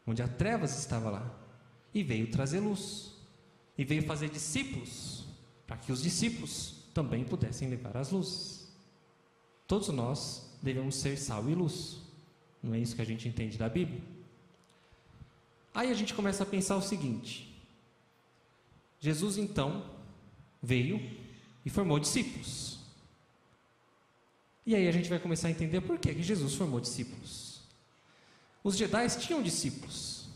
Onde 0.07 0.23
a 0.23 0.29
trevas 0.29 0.79
estava 0.79 1.11
lá 1.11 1.41
e 1.95 2.03
veio 2.03 2.31
trazer 2.31 2.61
luz. 2.61 3.13
E 3.77 3.85
veio 3.85 4.03
fazer 4.03 4.29
discípulos, 4.29 5.25
para 5.67 5.77
que 5.77 5.91
os 5.91 6.03
discípulos 6.03 6.75
também 6.93 7.25
pudessem 7.25 7.69
levar 7.69 7.97
as 7.97 8.11
luzes. 8.11 8.69
Todos 9.67 9.89
nós 9.89 10.51
devemos 10.61 10.97
ser 10.97 11.17
sal 11.17 11.49
e 11.49 11.55
luz. 11.55 11.99
Não 12.63 12.75
é 12.75 12.79
isso 12.79 12.95
que 12.95 13.03
a 13.03 13.07
gente 13.07 13.27
entende 13.27 13.57
da 13.57 13.69
Bíblia? 13.69 14.03
Aí 15.75 15.91
a 15.91 15.95
gente 15.95 16.13
começa 16.13 16.43
a 16.43 16.47
pensar 16.47 16.77
o 16.77 16.83
seguinte: 16.83 17.51
Jesus 18.99 19.39
então 19.39 19.85
veio 20.63 21.01
e 21.65 21.71
formou 21.71 21.99
discípulos. 21.99 22.79
E 24.67 24.75
aí 24.75 24.87
a 24.87 24.93
gente 24.93 25.09
vai 25.09 25.19
começar 25.19 25.49
a 25.49 25.51
entender 25.51 25.81
por 25.81 25.99
que, 25.99 26.23
Jesus 26.23 26.55
formou 26.55 26.81
discípulos. 26.81 27.50
Os 28.63 28.77
Jedi 28.77 29.09
tinham 29.19 29.43
discípulos. 29.43 30.29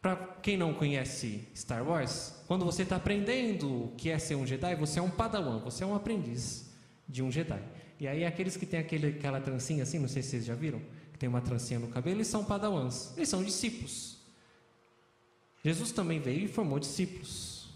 Para 0.00 0.16
quem 0.42 0.56
não 0.56 0.72
conhece 0.72 1.46
Star 1.54 1.86
Wars, 1.86 2.34
quando 2.46 2.64
você 2.64 2.82
está 2.82 2.96
aprendendo 2.96 3.84
o 3.84 3.94
que 3.96 4.10
é 4.10 4.18
ser 4.18 4.36
um 4.36 4.46
Jedi, 4.46 4.76
você 4.76 4.98
é 4.98 5.02
um 5.02 5.10
padawan, 5.10 5.58
você 5.58 5.82
é 5.82 5.86
um 5.86 5.94
aprendiz 5.94 6.70
de 7.08 7.22
um 7.22 7.30
Jedi. 7.30 7.62
E 7.98 8.06
aí 8.06 8.24
aqueles 8.24 8.56
que 8.56 8.66
têm 8.66 8.78
aquele, 8.78 9.08
aquela 9.08 9.40
trancinha 9.40 9.82
assim, 9.82 9.98
não 9.98 10.08
sei 10.08 10.22
se 10.22 10.30
vocês 10.30 10.44
já 10.44 10.54
viram, 10.54 10.80
que 11.12 11.18
tem 11.18 11.28
uma 11.28 11.40
trancinha 11.40 11.80
no 11.80 11.88
cabelo, 11.88 12.18
eles 12.18 12.28
são 12.28 12.44
padawans, 12.44 13.12
eles 13.16 13.28
são 13.28 13.42
discípulos. 13.42 14.16
Jesus 15.64 15.90
também 15.90 16.20
veio 16.20 16.44
e 16.44 16.48
formou 16.48 16.78
discípulos. 16.78 17.68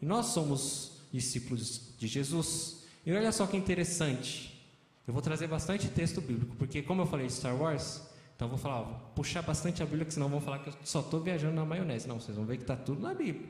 E 0.00 0.06
nós 0.06 0.26
somos 0.26 0.92
discípulos 1.12 1.94
de 1.98 2.06
Jesus. 2.06 2.84
E 3.04 3.12
olha 3.12 3.32
só 3.32 3.46
que 3.46 3.56
interessante. 3.56 4.64
Eu 5.06 5.12
vou 5.12 5.22
trazer 5.22 5.46
bastante 5.46 5.88
texto 5.88 6.20
bíblico, 6.20 6.54
porque 6.56 6.82
como 6.82 7.02
eu 7.02 7.06
falei 7.06 7.26
de 7.26 7.32
Star 7.32 7.56
Wars, 7.56 8.02
então 8.36 8.48
vou 8.48 8.58
falar, 8.58 8.80
ó, 8.80 8.84
vou 8.84 9.00
puxar 9.14 9.40
bastante 9.40 9.82
a 9.82 9.86
Bíblia, 9.86 10.04
que 10.04 10.12
senão 10.12 10.28
vão 10.28 10.42
falar 10.42 10.58
que 10.58 10.68
eu 10.68 10.74
só 10.84 11.00
estou 11.00 11.20
viajando 11.20 11.54
na 11.54 11.64
maionese. 11.64 12.06
Não, 12.06 12.20
vocês 12.20 12.36
vão 12.36 12.44
ver 12.44 12.58
que 12.58 12.64
está 12.64 12.76
tudo 12.76 13.00
na 13.00 13.14
Bíblia. 13.14 13.48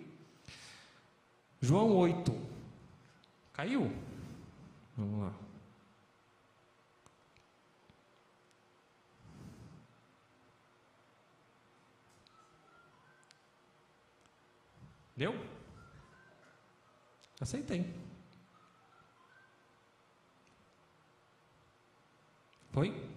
João 1.61 1.93
8. 1.97 2.33
Caiu? 3.52 3.93
Vamos 4.97 5.25
lá. 5.25 5.33
Deu? 15.16 15.35
Aceitei. 17.40 17.93
Foi? 22.71 23.15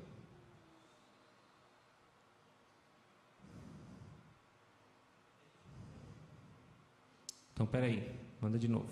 Peraí, 7.69 8.03
manda 8.41 8.57
de 8.57 8.67
novo. 8.67 8.89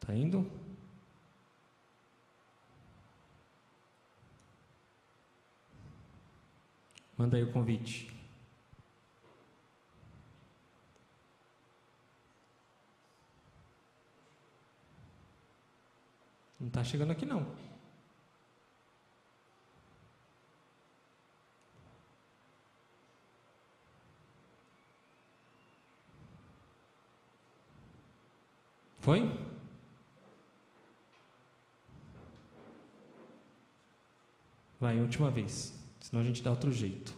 Tá 0.00 0.14
indo? 0.14 0.46
Manda 7.16 7.36
aí 7.36 7.42
o 7.42 7.52
convite. 7.52 8.15
Não 16.66 16.68
está 16.68 16.82
chegando 16.82 17.12
aqui 17.12 17.24
não. 17.24 17.46
Foi? 28.98 29.30
Vai, 34.80 34.98
última 35.00 35.30
vez. 35.30 35.72
Senão 36.00 36.20
a 36.20 36.24
gente 36.24 36.42
dá 36.42 36.50
outro 36.50 36.72
jeito. 36.72 37.14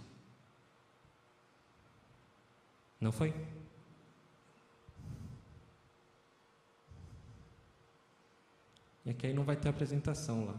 Não 3.01 3.11
foi? 3.11 3.33
E 9.09 9.11
aqui 9.11 9.27
aí 9.27 9.33
não 9.33 9.43
vai 9.43 9.57
ter 9.57 9.71
apresentação 9.71 10.45
lá. 10.45 10.55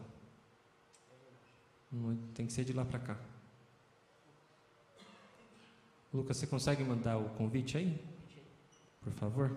Tem 2.33 2.47
que 2.47 2.51
ser 2.51 2.63
de 2.63 2.73
lá 2.73 2.83
para 2.83 2.97
cá. 2.97 3.17
Lucas, 6.11 6.35
você 6.35 6.47
consegue 6.47 6.83
mandar 6.83 7.19
o 7.19 7.29
convite 7.35 7.77
aí? 7.77 8.03
Por 9.01 9.13
favor. 9.13 9.55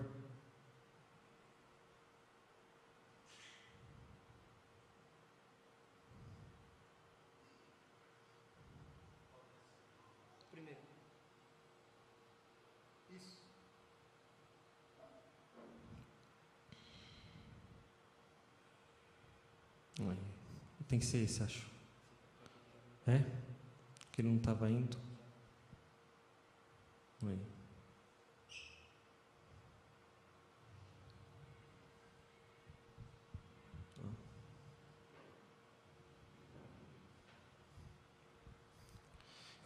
Tem 20.93 20.99
que 20.99 21.07
ser 21.07 21.23
esse, 21.23 21.41
acho. 21.41 21.65
É? 23.07 23.23
Que 24.11 24.21
ele 24.21 24.27
não 24.27 24.37
estava 24.37 24.69
indo. 24.69 24.95
Aí. 27.23 27.39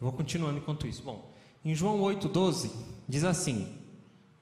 vou 0.00 0.12
continuando 0.12 0.56
enquanto 0.56 0.86
isso. 0.86 1.02
Bom, 1.02 1.30
em 1.62 1.74
João 1.74 2.00
8,12 2.00 2.72
diz 3.06 3.24
assim: 3.24 3.78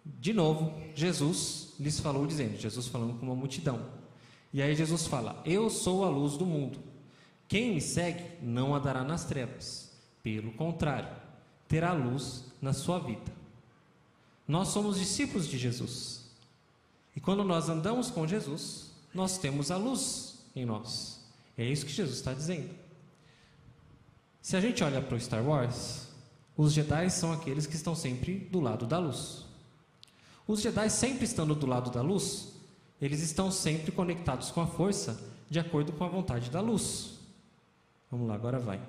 De 0.05 0.33
novo, 0.33 0.73
Jesus 0.95 1.75
lhes 1.81 1.99
falou 1.99 2.25
dizendo, 2.29 2.57
Jesus 2.57 2.87
falando 2.87 3.19
com 3.19 3.27
uma 3.27 3.35
multidão. 3.35 4.06
E 4.53 4.63
aí 4.63 4.75
Jesus 4.75 5.07
fala: 5.07 5.41
Eu 5.45 5.69
sou 5.71 6.05
a 6.05 6.09
luz 6.09 6.37
do 6.37 6.47
mundo. 6.47 6.79
Quem 7.49 7.75
me 7.75 7.81
segue 7.81 8.25
não 8.43 8.75
andará 8.75 9.05
nas 9.05 9.25
trevas. 9.25 9.93
Pelo 10.23 10.53
contrário, 10.53 11.09
terá 11.69 11.93
luz 11.93 12.45
na 12.61 12.73
sua 12.73 12.99
vida. 12.99 13.33
Nós 14.47 14.69
somos 14.69 14.99
discípulos 14.99 15.47
de 15.47 15.59
Jesus. 15.59 16.25
E 17.15 17.21
quando 17.21 17.45
nós 17.45 17.69
andamos 17.69 18.11
com 18.11 18.27
Jesus, 18.27 18.91
nós 19.15 19.39
temos 19.39 19.71
a 19.71 19.77
luz 19.77 20.39
em 20.55 20.65
nós. 20.65 21.21
É 21.57 21.65
isso 21.65 21.87
que 21.87 21.93
Jesus 21.93 22.17
está 22.17 22.35
dizendo. 22.35 22.71
Se 24.43 24.57
a 24.57 24.61
gente 24.61 24.85
olha 24.85 25.01
para 25.01 25.17
o 25.17 25.21
Star 25.21 25.45
Wars, 25.45 26.07
os 26.57 26.73
Jedi 26.73 27.11
são 27.11 27.33
aqueles 27.33 27.67
que 27.67 27.75
estão 27.75 27.95
sempre 27.95 28.39
do 28.51 28.61
lado 28.61 28.87
da 28.87 28.99
luz. 28.99 29.45
Os 30.47 30.61
Jedi 30.61 30.89
sempre 30.91 31.25
estando 31.25 31.55
do 31.55 31.67
lado 31.67 31.91
da 31.91 32.03
luz, 32.03 32.53
eles 33.01 33.21
estão 33.21 33.51
sempre 33.51 33.93
conectados 33.93 34.51
com 34.51 34.61
a 34.61 34.67
força 34.67 35.21
de 35.49 35.59
acordo 35.59 35.93
com 35.93 36.05
a 36.05 36.09
vontade 36.09 36.51
da 36.51 36.61
luz. 36.61 37.19
Vamos 38.11 38.29
lá, 38.29 38.35
agora 38.35 38.59
vai. 38.59 38.81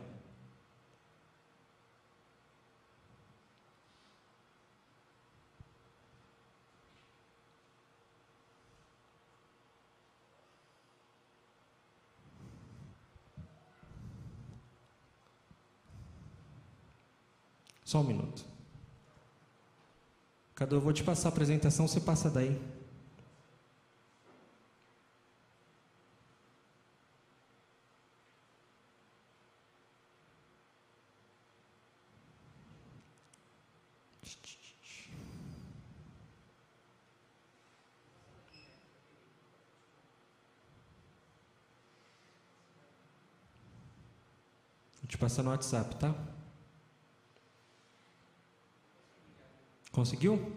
Só 17.83 18.01
um 18.01 18.03
minuto. 18.03 18.43
Cadu, 20.53 20.75
eu 20.75 20.81
vou 20.81 20.91
te 20.91 21.05
passar 21.05 21.29
a 21.29 21.31
apresentação, 21.31 21.87
você 21.87 22.01
passa 22.01 22.29
daí. 22.29 22.59
Passar 45.27 45.43
no 45.43 45.49
WhatsApp, 45.49 45.93
tá? 45.97 46.15
Conseguiu? 49.91 50.55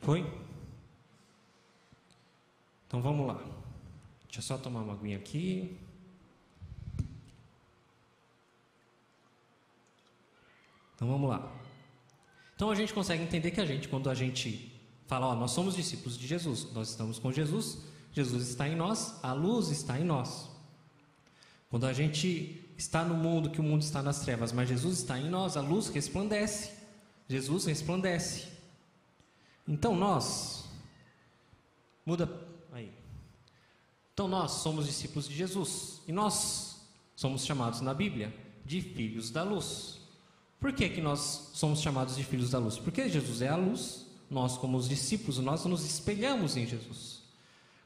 Foi? 0.00 0.20
Então 2.86 3.00
vamos 3.00 3.26
lá. 3.26 3.42
Deixa 4.24 4.40
eu 4.40 4.42
só 4.42 4.58
tomar 4.58 4.82
uma 4.82 4.92
aguinha 4.92 5.16
aqui. 5.16 5.80
Então 11.02 11.10
vamos 11.10 11.28
lá. 11.28 11.52
Então 12.54 12.70
a 12.70 12.76
gente 12.76 12.94
consegue 12.94 13.24
entender 13.24 13.50
que 13.50 13.60
a 13.60 13.66
gente, 13.66 13.88
quando 13.88 14.08
a 14.08 14.14
gente 14.14 14.80
fala, 15.08 15.26
ó, 15.26 15.34
nós 15.34 15.50
somos 15.50 15.74
discípulos 15.74 16.16
de 16.16 16.28
Jesus, 16.28 16.72
nós 16.72 16.90
estamos 16.90 17.18
com 17.18 17.32
Jesus, 17.32 17.78
Jesus 18.12 18.48
está 18.48 18.68
em 18.68 18.76
nós, 18.76 19.18
a 19.20 19.32
luz 19.32 19.68
está 19.70 19.98
em 19.98 20.04
nós. 20.04 20.48
Quando 21.68 21.86
a 21.86 21.92
gente 21.92 22.64
está 22.78 23.04
no 23.04 23.14
mundo, 23.14 23.50
que 23.50 23.60
o 23.60 23.64
mundo 23.64 23.82
está 23.82 24.00
nas 24.00 24.20
trevas, 24.20 24.52
mas 24.52 24.68
Jesus 24.68 24.98
está 24.98 25.18
em 25.18 25.28
nós, 25.28 25.56
a 25.56 25.60
luz 25.60 25.88
resplandece. 25.88 26.70
Jesus 27.28 27.64
resplandece. 27.64 28.46
Então 29.66 29.96
nós, 29.96 30.66
muda 32.06 32.30
aí. 32.70 32.92
Então 34.14 34.28
nós 34.28 34.52
somos 34.52 34.86
discípulos 34.86 35.28
de 35.28 35.34
Jesus 35.34 36.00
e 36.06 36.12
nós 36.12 36.80
somos 37.16 37.44
chamados 37.44 37.80
na 37.80 37.92
Bíblia 37.92 38.32
de 38.64 38.80
filhos 38.80 39.32
da 39.32 39.42
luz. 39.42 40.00
Por 40.62 40.72
que, 40.72 40.88
que 40.88 41.00
nós 41.00 41.50
somos 41.54 41.80
chamados 41.80 42.14
de 42.14 42.22
filhos 42.22 42.50
da 42.50 42.58
luz? 42.60 42.78
Porque 42.78 43.08
Jesus 43.08 43.42
é 43.42 43.48
a 43.48 43.56
luz, 43.56 44.06
nós, 44.30 44.56
como 44.56 44.76
os 44.76 44.88
discípulos, 44.88 45.38
nós 45.38 45.64
nos 45.64 45.84
espelhamos 45.84 46.56
em 46.56 46.64
Jesus. 46.64 47.20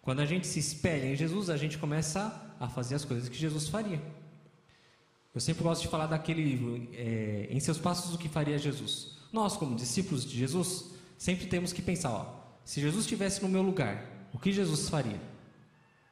Quando 0.02 0.20
a 0.20 0.26
gente 0.26 0.46
se 0.46 0.58
espelha 0.58 1.06
em 1.06 1.16
Jesus, 1.16 1.48
a 1.48 1.56
gente 1.56 1.78
começa 1.78 2.54
a 2.60 2.68
fazer 2.68 2.96
as 2.96 3.04
coisas 3.04 3.30
que 3.30 3.36
Jesus 3.38 3.66
faria. 3.66 4.00
Eu 5.34 5.40
sempre 5.40 5.62
gosto 5.62 5.82
de 5.82 5.88
falar 5.88 6.06
daquele 6.06 6.44
livro, 6.44 6.86
é, 6.92 7.48
Em 7.50 7.58
Seus 7.60 7.78
Passos, 7.78 8.14
o 8.14 8.18
que 8.18 8.28
faria 8.28 8.58
Jesus. 8.58 9.16
Nós, 9.32 9.56
como 9.56 9.74
discípulos 9.74 10.26
de 10.26 10.36
Jesus, 10.36 10.90
sempre 11.16 11.46
temos 11.46 11.72
que 11.72 11.80
pensar: 11.80 12.10
ó, 12.10 12.58
se 12.62 12.82
Jesus 12.82 13.04
estivesse 13.06 13.40
no 13.40 13.48
meu 13.48 13.62
lugar, 13.62 14.28
o 14.34 14.38
que 14.38 14.52
Jesus 14.52 14.90
faria? 14.90 15.20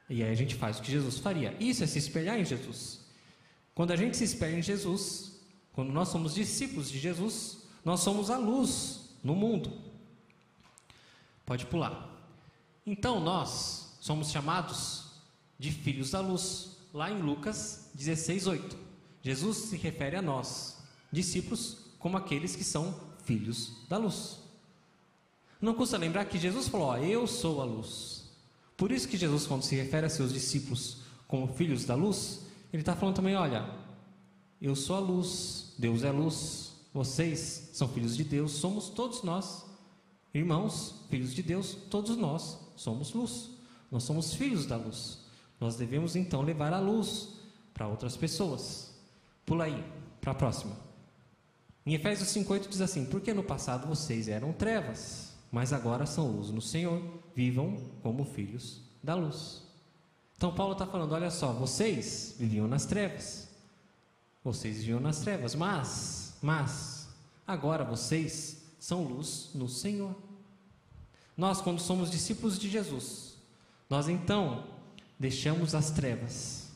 E 0.09 0.23
aí 0.23 0.31
a 0.31 0.35
gente 0.35 0.55
faz 0.55 0.79
o 0.79 0.81
que 0.81 0.91
Jesus 0.91 1.19
faria. 1.19 1.55
Isso 1.59 1.83
é 1.83 1.87
se 1.87 1.99
espelhar 1.99 2.39
em 2.39 2.45
Jesus. 2.45 3.05
Quando 3.75 3.91
a 3.91 3.95
gente 3.95 4.17
se 4.17 4.23
espelha 4.23 4.57
em 4.57 4.63
Jesus, 4.63 5.34
quando 5.75 5.91
nós 5.91 6.07
somos 6.07 6.33
discípulos 6.33 6.89
de 6.89 6.97
Jesus, 6.97 7.57
nós 7.83 7.99
somos 7.99 8.29
a 8.29 8.37
luz 8.37 9.09
no 9.21 9.35
mundo. 9.35 9.73
Pode 11.45 11.65
pular. 11.65 12.09
Então 12.85 13.19
nós 13.19 13.97
somos 13.99 14.31
chamados 14.31 15.03
de 15.59 15.73
filhos 15.73 16.11
da 16.11 16.21
luz, 16.21 16.77
lá 16.93 17.11
em 17.11 17.21
Lucas 17.21 17.91
16, 17.93 18.47
8. 18.47 18.77
Jesus 19.21 19.57
se 19.57 19.75
refere 19.75 20.15
a 20.15 20.21
nós, 20.21 20.77
discípulos, 21.11 21.79
como 21.99 22.15
aqueles 22.15 22.55
que 22.55 22.63
são 22.63 22.97
filhos 23.25 23.73
da 23.89 23.97
luz. 23.97 24.39
Não 25.59 25.73
custa 25.73 25.97
lembrar 25.97 26.23
que 26.25 26.37
Jesus 26.37 26.69
falou: 26.69 26.87
ó, 26.87 26.97
Eu 26.97 27.27
sou 27.27 27.61
a 27.61 27.65
luz. 27.65 28.31
Por 28.77 28.93
isso 28.93 29.09
que 29.09 29.17
Jesus, 29.17 29.45
quando 29.45 29.63
se 29.63 29.75
refere 29.75 30.05
a 30.05 30.09
seus 30.09 30.31
discípulos 30.31 30.99
como 31.27 31.53
filhos 31.53 31.83
da 31.83 31.95
luz, 31.95 32.45
ele 32.71 32.81
está 32.81 32.95
falando 32.95 33.15
também: 33.15 33.35
olha, 33.35 33.84
eu 34.67 34.75
sou 34.75 34.95
a 34.95 34.99
luz, 34.99 35.73
Deus 35.77 36.03
é 36.03 36.11
luz, 36.11 36.73
vocês 36.93 37.69
são 37.73 37.87
filhos 37.87 38.15
de 38.15 38.23
Deus, 38.23 38.51
somos 38.51 38.89
todos 38.89 39.21
nós, 39.23 39.65
irmãos, 40.33 40.95
filhos 41.09 41.33
de 41.33 41.43
Deus, 41.43 41.77
todos 41.89 42.15
nós 42.17 42.57
somos 42.75 43.13
luz, 43.13 43.49
nós 43.91 44.03
somos 44.03 44.33
filhos 44.33 44.65
da 44.65 44.77
luz. 44.77 45.19
Nós 45.59 45.75
devemos 45.75 46.15
então 46.15 46.41
levar 46.41 46.73
a 46.73 46.79
luz 46.79 47.29
para 47.73 47.87
outras 47.87 48.17
pessoas. 48.17 48.93
Pula 49.45 49.65
aí, 49.65 49.83
para 50.19 50.31
a 50.31 50.35
próxima. 50.35 50.75
Em 51.85 51.93
Efésios 51.93 52.29
5,8 52.29 52.67
diz 52.67 52.81
assim: 52.81 53.05
Porque 53.05 53.33
no 53.33 53.43
passado 53.43 53.87
vocês 53.87 54.27
eram 54.27 54.51
trevas, 54.51 55.33
mas 55.51 55.71
agora 55.71 56.05
são 56.05 56.31
luz 56.31 56.49
no 56.49 56.61
Senhor, 56.61 57.01
vivam 57.35 57.77
como 58.01 58.25
filhos 58.25 58.81
da 59.03 59.13
luz. 59.13 59.61
Então 60.35 60.53
Paulo 60.53 60.73
está 60.73 60.85
falando: 60.85 61.13
olha 61.13 61.29
só, 61.29 61.53
vocês 61.53 62.35
viviam 62.39 62.67
nas 62.67 62.85
trevas, 62.85 63.44
vocês 64.45 64.77
viviam 64.77 64.99
nas 64.99 65.21
trevas, 65.21 65.55
mas, 65.55 66.37
mas, 66.39 67.09
agora 67.47 67.83
vocês 67.83 68.63
são 68.79 69.03
luz 69.03 69.49
no 69.55 69.67
Senhor. 69.67 70.15
Nós, 71.35 71.61
quando 71.61 71.79
somos 71.79 72.11
discípulos 72.11 72.59
de 72.59 72.69
Jesus, 72.69 73.37
nós 73.89 74.07
então 74.07 74.67
deixamos 75.17 75.73
as 75.73 75.89
trevas 75.89 76.69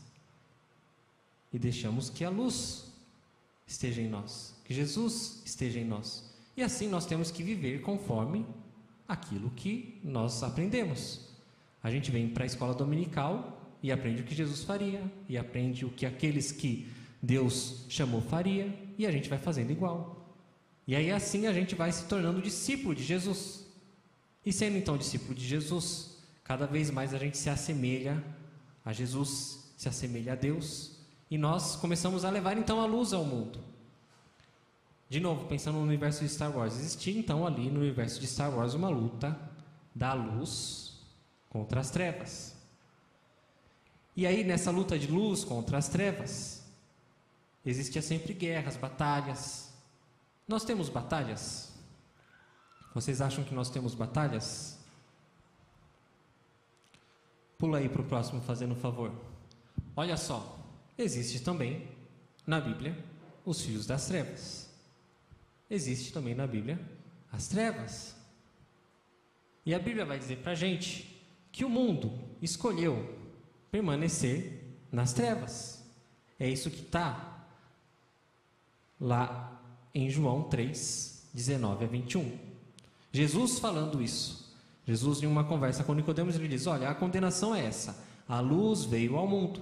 e 1.54 1.60
deixamos 1.60 2.10
que 2.10 2.26
a 2.26 2.30
luz 2.32 2.86
esteja 3.68 4.02
em 4.02 4.10
nós, 4.10 4.56
que 4.66 4.74
Jesus 4.74 5.44
esteja 5.46 5.80
em 5.80 5.86
nós. 5.86 6.28
E 6.58 6.64
assim 6.64 6.88
nós 6.88 7.06
temos 7.06 7.30
que 7.30 7.44
viver 7.44 7.84
conforme 7.84 8.48
aquilo 9.08 9.52
que 9.52 10.02
nós 10.04 10.42
aprendemos. 10.42 11.22
A 11.84 11.92
gente 11.92 12.10
vem 12.10 12.30
para 12.30 12.46
a 12.46 12.48
escola 12.48 12.74
dominical 12.74 13.62
e 13.84 13.92
aprende 13.92 14.24
o 14.24 14.26
que 14.26 14.34
Jesus 14.34 14.64
faria, 14.64 15.02
e 15.30 15.38
aprende 15.38 15.86
o 15.86 15.90
que 15.90 16.06
aqueles 16.06 16.52
que 16.52 16.92
Deus 17.22 17.86
chamou 17.90 18.22
faria 18.22 18.74
e 18.98 19.06
a 19.06 19.12
gente 19.12 19.30
vai 19.30 19.38
fazendo 19.38 19.72
igual. 19.72 20.36
E 20.88 20.96
aí 20.96 21.12
assim 21.12 21.48
a 21.48 21.54
gente 21.54 21.76
vai 21.76 21.92
se 21.92 22.06
tornando 22.06 22.42
discípulo 22.42 22.96
de 22.96 23.04
Jesus. 23.04 23.66
E 24.46 24.54
sendo 24.54 24.78
então 24.78 24.98
discípulo 24.98 25.36
de 25.36 25.46
Jesus, 25.46 26.18
cada 26.44 26.66
vez 26.66 26.90
mais 26.90 27.14
a 27.14 27.18
gente 27.18 27.38
se 27.38 27.50
assemelha 27.50 28.24
a 28.84 28.94
Jesus, 28.94 29.72
se 29.78 29.88
assemelha 29.88 30.34
a 30.34 30.36
Deus, 30.36 30.98
e 31.30 31.38
nós 31.38 31.76
começamos 31.76 32.26
a 32.26 32.30
levar 32.30 32.58
então 32.58 32.82
a 32.82 32.86
luz 32.86 33.14
ao 33.14 33.24
mundo. 33.24 33.60
De 35.10 35.20
novo, 35.20 35.46
pensando 35.46 35.76
no 35.76 35.84
universo 35.84 36.24
de 36.24 36.30
Star 36.30 36.56
Wars, 36.56 36.78
existia 36.78 37.18
então 37.18 37.46
ali 37.46 37.70
no 37.70 37.80
universo 37.80 38.20
de 38.20 38.28
Star 38.28 38.56
Wars 38.56 38.74
uma 38.74 38.90
luta 38.90 39.40
da 39.94 40.14
luz 40.14 41.00
contra 41.50 41.82
as 41.82 41.92
trevas. 41.92 42.56
E 44.16 44.26
aí 44.26 44.44
nessa 44.44 44.72
luta 44.72 44.98
de 44.98 45.08
luz 45.08 45.44
contra 45.44 45.78
as 45.78 45.88
trevas, 45.88 46.59
Existia 47.66 48.02
sempre 48.02 48.34
guerras, 48.34 48.78
batalhas. 48.78 49.74
Nós 50.48 50.64
temos 50.64 50.90
batalhas? 50.90 51.72
Vocês 52.94 53.22
acham 53.22 53.44
que 53.44 53.54
nós 53.54 53.70
temos 53.70 53.94
batalhas? 53.94 54.80
Pula 57.58 57.80
aí 57.80 57.90
para 57.90 58.02
o 58.02 58.06
próximo, 58.06 58.42
fazendo 58.42 58.74
um 58.74 58.80
favor. 58.80 59.14
Olha 59.96 60.16
só, 60.16 60.58
existe 60.98 61.42
também 61.42 61.88
na 62.48 62.60
Bíblia 62.60 62.98
os 63.46 63.62
filhos 63.62 63.86
das 63.86 64.08
trevas. 64.08 64.70
Existe 65.70 66.12
também 66.12 66.34
na 66.34 66.48
Bíblia 66.48 66.80
as 67.32 67.48
trevas. 67.48 68.16
E 69.66 69.76
a 69.76 69.80
Bíblia 69.80 70.06
vai 70.06 70.18
dizer 70.18 70.38
para 70.38 70.54
a 70.54 70.56
gente 70.56 71.22
que 71.52 71.66
o 71.66 71.70
mundo 71.70 72.18
escolheu 72.42 73.18
permanecer 73.70 74.64
nas 74.92 75.14
trevas. 75.14 75.84
É 76.40 76.50
isso 76.50 76.72
que 76.72 76.82
está 76.82 77.39
lá 79.00 79.62
em 79.94 80.10
João 80.10 80.44
3, 80.44 81.30
19 81.34 81.86
a 81.86 81.88
21. 81.88 82.32
Jesus 83.12 83.60
falando 83.60 84.02
isso. 84.02 84.50
Jesus, 84.86 85.22
em 85.22 85.28
uma 85.28 85.44
conversa 85.44 85.84
com 85.84 85.94
Nicodemos, 85.94 86.36
ele 86.36 86.48
diz: 86.48 86.66
Olha, 86.68 86.90
a 86.90 86.96
condenação 86.96 87.54
é 87.54 87.66
essa. 87.66 88.04
A 88.28 88.40
luz 88.40 88.84
veio 88.86 89.16
ao 89.16 89.28
mundo, 89.28 89.62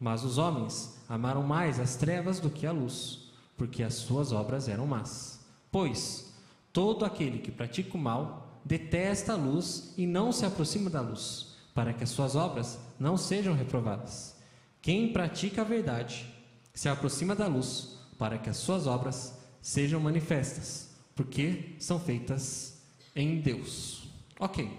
mas 0.00 0.24
os 0.24 0.38
homens 0.38 0.98
amaram 1.08 1.42
mais 1.42 1.78
as 1.78 1.96
trevas 1.96 2.40
do 2.40 2.50
que 2.50 2.66
a 2.66 2.72
luz, 2.72 3.30
porque 3.56 3.82
as 3.82 3.94
suas 3.94 4.32
obras 4.32 4.68
eram 4.68 4.86
más. 4.86 5.40
Pois 5.70 6.32
todo 6.72 7.04
aquele 7.04 7.38
que 7.38 7.50
pratica 7.50 7.96
o 7.96 8.00
mal 8.00 8.60
detesta 8.64 9.32
a 9.32 9.36
luz 9.36 9.92
e 9.96 10.06
não 10.06 10.32
se 10.32 10.44
aproxima 10.44 10.88
da 10.88 11.00
luz, 11.00 11.54
para 11.74 11.92
que 11.92 12.04
as 12.04 12.10
suas 12.10 12.36
obras 12.36 12.78
não 12.98 13.16
sejam 13.16 13.54
reprovadas. 13.54 14.36
Quem 14.80 15.12
pratica 15.12 15.62
a 15.62 15.64
verdade 15.64 16.26
se 16.74 16.88
aproxima 16.88 17.34
da 17.34 17.46
luz, 17.46 17.98
para 18.18 18.38
que 18.38 18.50
as 18.50 18.56
suas 18.56 18.86
obras 18.86 19.38
sejam 19.60 20.00
manifestas, 20.00 20.90
porque 21.14 21.76
são 21.78 21.98
feitas 21.98 22.82
em 23.14 23.40
Deus. 23.40 24.08
Ok, 24.38 24.70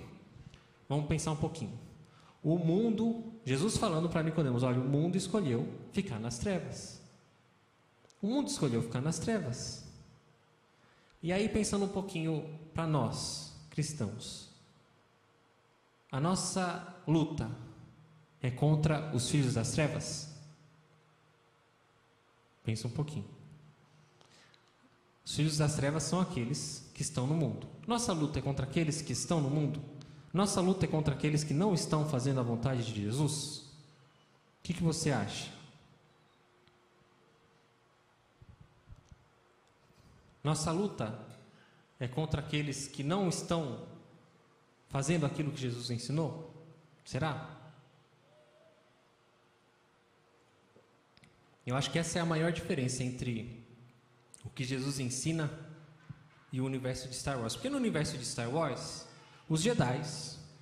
vamos 0.90 1.08
pensar 1.08 1.32
um 1.32 1.38
pouquinho. 1.38 1.78
O 2.44 2.58
mundo, 2.58 3.34
Jesus 3.46 3.78
falando 3.78 4.10
para 4.10 4.24
Nicodemos, 4.24 4.64
olha, 4.64 4.80
o 4.80 4.84
mundo 4.84 5.16
escolheu 5.16 5.68
ficar 5.92 6.20
nas 6.20 6.38
trevas. 6.38 7.02
O 8.22 8.28
mundo 8.28 8.50
escolheu 8.50 8.82
ficar 8.82 9.02
nas 9.02 9.20
trevas. 9.20 9.86
E 11.22 11.32
aí 11.32 11.48
pensando 11.48 11.86
um 11.86 11.90
pouquinho 11.90 12.60
para 12.74 12.86
nós, 12.86 13.56
cristãos, 13.70 14.50
a 16.12 16.20
nossa 16.20 17.02
luta 17.08 17.50
é 18.42 18.52
contra 18.52 19.16
os 19.16 19.30
filhos 19.30 19.54
das 19.54 19.72
trevas? 19.72 20.33
Pensa 22.64 22.88
um 22.88 22.92
pouquinho. 22.92 23.26
Os 25.26 25.36
filhos 25.36 25.58
das 25.58 25.76
trevas 25.76 26.04
são 26.04 26.20
aqueles 26.20 26.90
que 26.94 27.02
estão 27.02 27.26
no 27.26 27.34
mundo. 27.34 27.68
Nossa 27.88 28.12
luta 28.14 28.40
é 28.40 28.42
contra 28.42 28.66
aqueles 28.66 29.02
que 29.02 29.14
estão 29.14 29.42
no 29.42 29.50
mundo? 29.50 29.82
Nossa 30.34 30.60
luta 30.60 30.86
é 30.86 30.88
contra 30.88 31.14
aqueles 31.14 31.44
que 31.44 31.54
não 31.54 31.74
estão 31.74 32.08
fazendo 32.10 32.40
a 32.40 32.44
vontade 32.44 32.84
de 32.84 33.02
Jesus? 33.02 33.58
O 33.60 34.64
que, 34.64 34.74
que 34.74 34.84
você 34.84 35.12
acha? 35.12 35.52
Nossa 40.44 40.72
luta 40.72 41.18
é 42.00 42.08
contra 42.08 42.42
aqueles 42.42 42.88
que 42.88 43.04
não 43.04 43.30
estão 43.30 43.88
fazendo 44.90 45.26
aquilo 45.26 45.52
que 45.52 45.62
Jesus 45.62 45.90
ensinou? 45.90 46.54
Será? 47.06 47.63
Eu 51.66 51.76
acho 51.76 51.92
que 51.92 52.00
essa 52.00 52.20
é 52.20 52.22
a 52.22 52.26
maior 52.26 52.52
diferença 52.52 53.04
entre 53.04 53.64
o 54.44 54.50
que 54.50 54.64
Jesus 54.64 55.00
ensina 55.00 55.52
e 56.52 56.60
o 56.60 56.66
universo 56.66 57.08
de 57.08 57.16
Star 57.16 57.40
Wars. 57.40 57.56
Porque 57.56 57.70
no 57.70 57.78
universo 57.78 58.18
de 58.18 58.26
Star 58.26 58.50
Wars, 58.50 59.08
os 59.48 59.62
Jedi, 59.62 60.02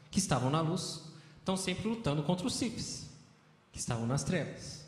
que 0.09 0.19
estavam 0.19 0.49
na 0.49 0.61
luz, 0.61 1.01
estão 1.39 1.57
sempre 1.57 1.87
lutando 1.87 2.23
contra 2.23 2.45
os 2.45 2.55
Siths, 2.55 3.09
que 3.71 3.79
estavam 3.79 4.05
nas 4.05 4.23
trevas. 4.23 4.85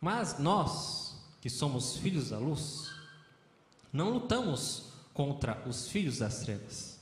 Mas 0.00 0.38
nós, 0.38 1.16
que 1.40 1.50
somos 1.50 1.96
filhos 1.98 2.30
da 2.30 2.38
luz, 2.38 2.90
não 3.92 4.10
lutamos 4.10 4.84
contra 5.12 5.62
os 5.66 5.88
filhos 5.88 6.18
das 6.18 6.40
trevas. 6.40 6.98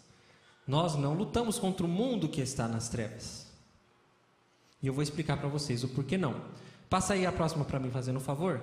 Nós 0.67 0.97
não 0.97 1.15
lutamos 1.15 1.59
contra 1.59 1.85
o 1.85 1.89
mundo 1.89 2.29
que 2.29 2.41
está 2.41 2.67
nas 2.67 2.89
trevas. 2.89 3.47
E 4.83 4.87
eu 4.87 4.93
vou 4.93 5.03
explicar 5.03 5.37
para 5.37 5.49
vocês 5.49 5.83
o 5.85 5.89
porquê 5.89 6.17
não. 6.17 6.45
Passa 6.95 7.15
aí 7.15 7.27
a 7.27 7.33
próxima 7.33 7.65
para 7.65 7.81
mim, 7.81 7.91
fazendo 7.91 8.19
um 8.19 8.21
favor. 8.21 8.63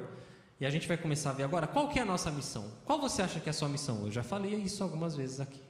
E 0.58 0.66
a 0.66 0.70
gente 0.70 0.88
vai 0.88 0.96
começar 0.96 1.32
a 1.32 1.34
ver 1.34 1.44
agora 1.44 1.68
qual 1.68 1.90
que 1.90 2.00
é 2.00 2.02
a 2.02 2.06
nossa 2.06 2.32
missão. 2.32 2.72
Qual 2.86 2.98
você 2.98 3.22
acha 3.22 3.42
que 3.42 3.50
é 3.50 3.52
a 3.52 3.54
sua 3.54 3.68
missão? 3.68 4.06
Eu 4.06 4.10
já 4.10 4.24
falei 4.24 4.56
isso 4.56 4.82
algumas 4.82 5.18
vezes 5.18 5.42
aqui. 5.42 5.62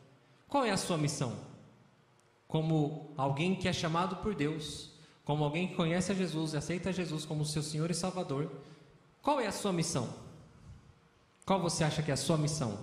Qual 0.48 0.64
é 0.64 0.70
a 0.70 0.78
sua 0.78 0.96
missão? 0.96 1.36
Como 2.48 3.16
alguém 3.18 3.56
que 3.56 3.68
é 3.68 3.74
chamado 3.74 4.18
por 4.18 4.36
Deus, 4.36 4.92
como 5.26 5.44
alguém 5.44 5.70
que 5.70 5.74
conhece 5.74 6.12
a 6.12 6.14
Jesus 6.14 6.54
e 6.54 6.58
aceita 6.58 6.94
Jesus 6.94 7.26
como 7.26 7.44
seu 7.44 7.64
Senhor 7.64 7.90
e 7.90 7.96
Salvador, 7.96 8.52
qual 9.24 9.40
é 9.40 9.48
a 9.48 9.52
sua 9.52 9.74
missão? 9.74 10.08
Qual 11.44 11.60
você 11.60 11.84
acha 11.84 12.04
que 12.04 12.12
é 12.12 12.14
a 12.14 12.18
sua 12.18 12.38
missão? 12.38 12.78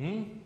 Hum? 0.00 0.40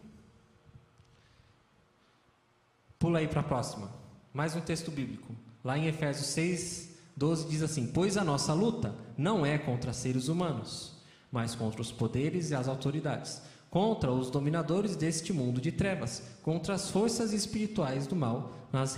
Pula 2.98 3.20
aí 3.20 3.28
para 3.28 3.40
a 3.40 3.44
próxima. 3.44 3.90
Mais 4.30 4.54
um 4.54 4.60
texto 4.60 4.90
bíblico. 4.90 5.34
Lá 5.64 5.78
em 5.78 5.86
Efésios 5.86 6.26
6, 6.26 6.92
12 7.16 7.48
diz 7.48 7.62
assim: 7.62 7.86
Pois 7.86 8.16
a 8.16 8.24
nossa 8.24 8.52
luta 8.52 8.94
não 9.16 9.46
é 9.46 9.56
contra 9.56 9.92
seres 9.92 10.28
humanos, 10.28 10.94
mas 11.30 11.54
contra 11.54 11.80
os 11.80 11.92
poderes 11.92 12.50
e 12.50 12.54
as 12.54 12.68
autoridades, 12.68 13.40
contra 13.70 14.12
os 14.12 14.30
dominadores 14.30 14.96
deste 14.96 15.32
mundo 15.32 15.60
de 15.60 15.72
trevas, 15.72 16.22
contra 16.42 16.74
as 16.74 16.90
forças 16.90 17.32
espirituais 17.32 18.06
do 18.06 18.16
mal 18.16 18.68
nas, 18.72 18.96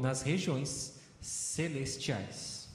nas 0.00 0.22
regiões 0.22 0.98
celestiais. 1.20 2.68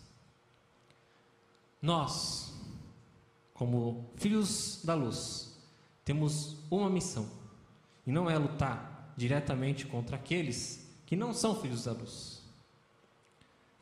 Nós, 1.82 2.54
como 3.54 4.12
filhos 4.16 4.82
da 4.84 4.94
luz, 4.94 5.58
temos 6.04 6.58
uma 6.70 6.90
missão, 6.90 7.28
e 8.06 8.12
não 8.12 8.30
é 8.30 8.38
lutar 8.38 9.14
diretamente 9.16 9.86
contra 9.86 10.16
aqueles 10.16 10.88
que 11.06 11.16
não 11.16 11.34
são 11.34 11.60
filhos 11.60 11.86
da 11.86 11.92
luz 11.92 12.39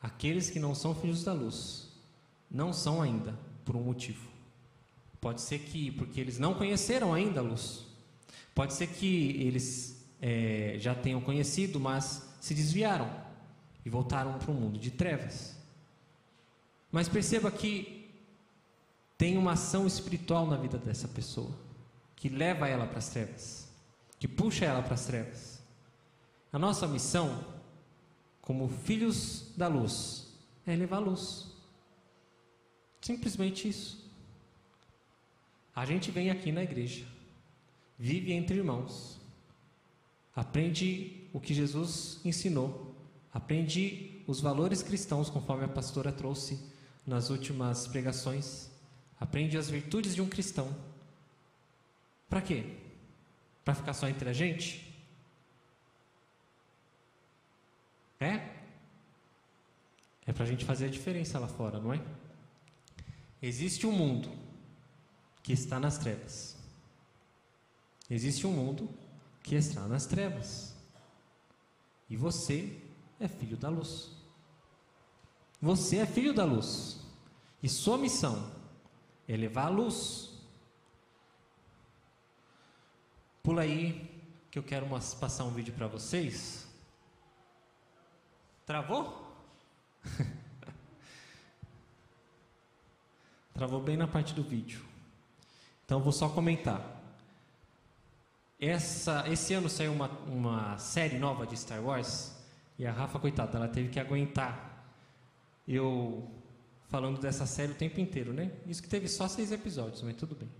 Aqueles 0.00 0.50
que 0.50 0.60
não 0.60 0.74
são 0.74 0.94
filhos 0.94 1.24
da 1.24 1.32
luz 1.32 1.88
não 2.50 2.72
são 2.72 3.02
ainda 3.02 3.38
por 3.64 3.76
um 3.76 3.82
motivo. 3.82 4.28
Pode 5.20 5.40
ser 5.40 5.58
que 5.58 5.90
porque 5.92 6.20
eles 6.20 6.38
não 6.38 6.54
conheceram 6.54 7.12
ainda 7.12 7.40
a 7.40 7.42
luz. 7.42 7.84
Pode 8.54 8.72
ser 8.72 8.86
que 8.86 9.36
eles 9.42 10.04
é, 10.20 10.76
já 10.78 10.94
tenham 10.94 11.20
conhecido, 11.20 11.80
mas 11.80 12.28
se 12.40 12.54
desviaram 12.54 13.10
e 13.84 13.90
voltaram 13.90 14.38
para 14.38 14.50
o 14.50 14.54
mundo 14.54 14.78
de 14.78 14.90
trevas. 14.90 15.56
Mas 16.90 17.08
perceba 17.08 17.50
que 17.50 18.10
tem 19.16 19.36
uma 19.36 19.52
ação 19.52 19.86
espiritual 19.86 20.46
na 20.46 20.56
vida 20.56 20.78
dessa 20.78 21.08
pessoa 21.08 21.50
que 22.14 22.28
leva 22.28 22.68
ela 22.68 22.86
para 22.86 22.98
as 22.98 23.08
trevas, 23.08 23.68
que 24.18 24.26
puxa 24.26 24.64
ela 24.64 24.82
para 24.82 24.94
as 24.94 25.06
trevas. 25.06 25.60
A 26.52 26.58
nossa 26.58 26.86
missão 26.86 27.44
como 28.48 28.66
filhos 28.66 29.52
da 29.58 29.68
luz, 29.68 30.26
é 30.66 30.74
levar 30.74 31.00
luz. 31.00 31.48
Simplesmente 32.98 33.68
isso. 33.68 34.10
A 35.76 35.84
gente 35.84 36.10
vem 36.10 36.30
aqui 36.30 36.50
na 36.50 36.62
igreja, 36.62 37.04
vive 37.98 38.32
entre 38.32 38.56
irmãos, 38.56 39.20
aprende 40.34 41.28
o 41.30 41.38
que 41.38 41.52
Jesus 41.52 42.20
ensinou, 42.24 42.96
aprende 43.34 44.22
os 44.26 44.40
valores 44.40 44.82
cristãos, 44.82 45.28
conforme 45.28 45.66
a 45.66 45.68
pastora 45.68 46.10
trouxe 46.10 46.58
nas 47.06 47.28
últimas 47.28 47.86
pregações, 47.86 48.70
aprende 49.20 49.58
as 49.58 49.68
virtudes 49.68 50.14
de 50.14 50.22
um 50.22 50.28
cristão. 50.28 50.74
Para 52.30 52.40
quê? 52.40 52.64
Para 53.62 53.74
ficar 53.74 53.92
só 53.92 54.08
entre 54.08 54.30
a 54.30 54.32
gente? 54.32 54.87
É? 58.20 58.58
É 60.26 60.32
para 60.32 60.44
a 60.44 60.46
gente 60.46 60.64
fazer 60.64 60.86
a 60.86 60.90
diferença 60.90 61.38
lá 61.38 61.48
fora, 61.48 61.80
não 61.80 61.92
é? 61.92 62.04
Existe 63.40 63.86
um 63.86 63.92
mundo 63.92 64.30
que 65.42 65.52
está 65.52 65.80
nas 65.80 65.96
trevas. 65.96 66.56
Existe 68.10 68.46
um 68.46 68.52
mundo 68.52 68.90
que 69.42 69.54
está 69.54 69.86
nas 69.86 70.06
trevas. 70.06 70.74
E 72.10 72.16
você 72.16 72.76
é 73.20 73.28
filho 73.28 73.56
da 73.56 73.68
luz. 73.68 74.10
Você 75.60 75.98
é 75.98 76.06
filho 76.06 76.34
da 76.34 76.44
luz. 76.44 77.00
E 77.62 77.68
sua 77.68 77.96
missão 77.96 78.52
é 79.26 79.36
levar 79.36 79.66
a 79.66 79.70
luz. 79.70 80.30
Pula 83.42 83.62
aí, 83.62 84.10
que 84.50 84.58
eu 84.58 84.62
quero 84.62 84.86
passar 85.18 85.44
um 85.44 85.50
vídeo 85.50 85.72
para 85.72 85.86
vocês 85.86 86.67
Travou? 88.68 89.26
Travou 93.54 93.80
bem 93.80 93.96
na 93.96 94.06
parte 94.06 94.34
do 94.34 94.42
vídeo. 94.42 94.84
Então 95.86 96.00
vou 96.00 96.12
só 96.12 96.28
comentar. 96.28 97.02
Essa, 98.60 99.24
esse 99.26 99.54
ano 99.54 99.70
saiu 99.70 99.90
uma, 99.94 100.10
uma 100.26 100.76
série 100.76 101.16
nova 101.16 101.46
de 101.46 101.56
Star 101.56 101.82
Wars 101.82 102.36
E 102.78 102.84
a 102.86 102.92
Rafa, 102.92 103.18
coitada, 103.18 103.56
ela 103.56 103.68
teve 103.68 103.88
que 103.88 103.98
aguentar 103.98 104.86
eu 105.66 106.30
falando 106.88 107.18
dessa 107.18 107.46
série 107.46 107.72
o 107.72 107.74
tempo 107.74 107.98
inteiro, 108.00 108.34
né? 108.34 108.52
Isso 108.66 108.82
que 108.82 108.88
teve 108.88 109.08
só 109.08 109.28
seis 109.28 109.50
episódios, 109.50 110.02
mas 110.02 110.14
tudo 110.14 110.34
bem. 110.34 110.50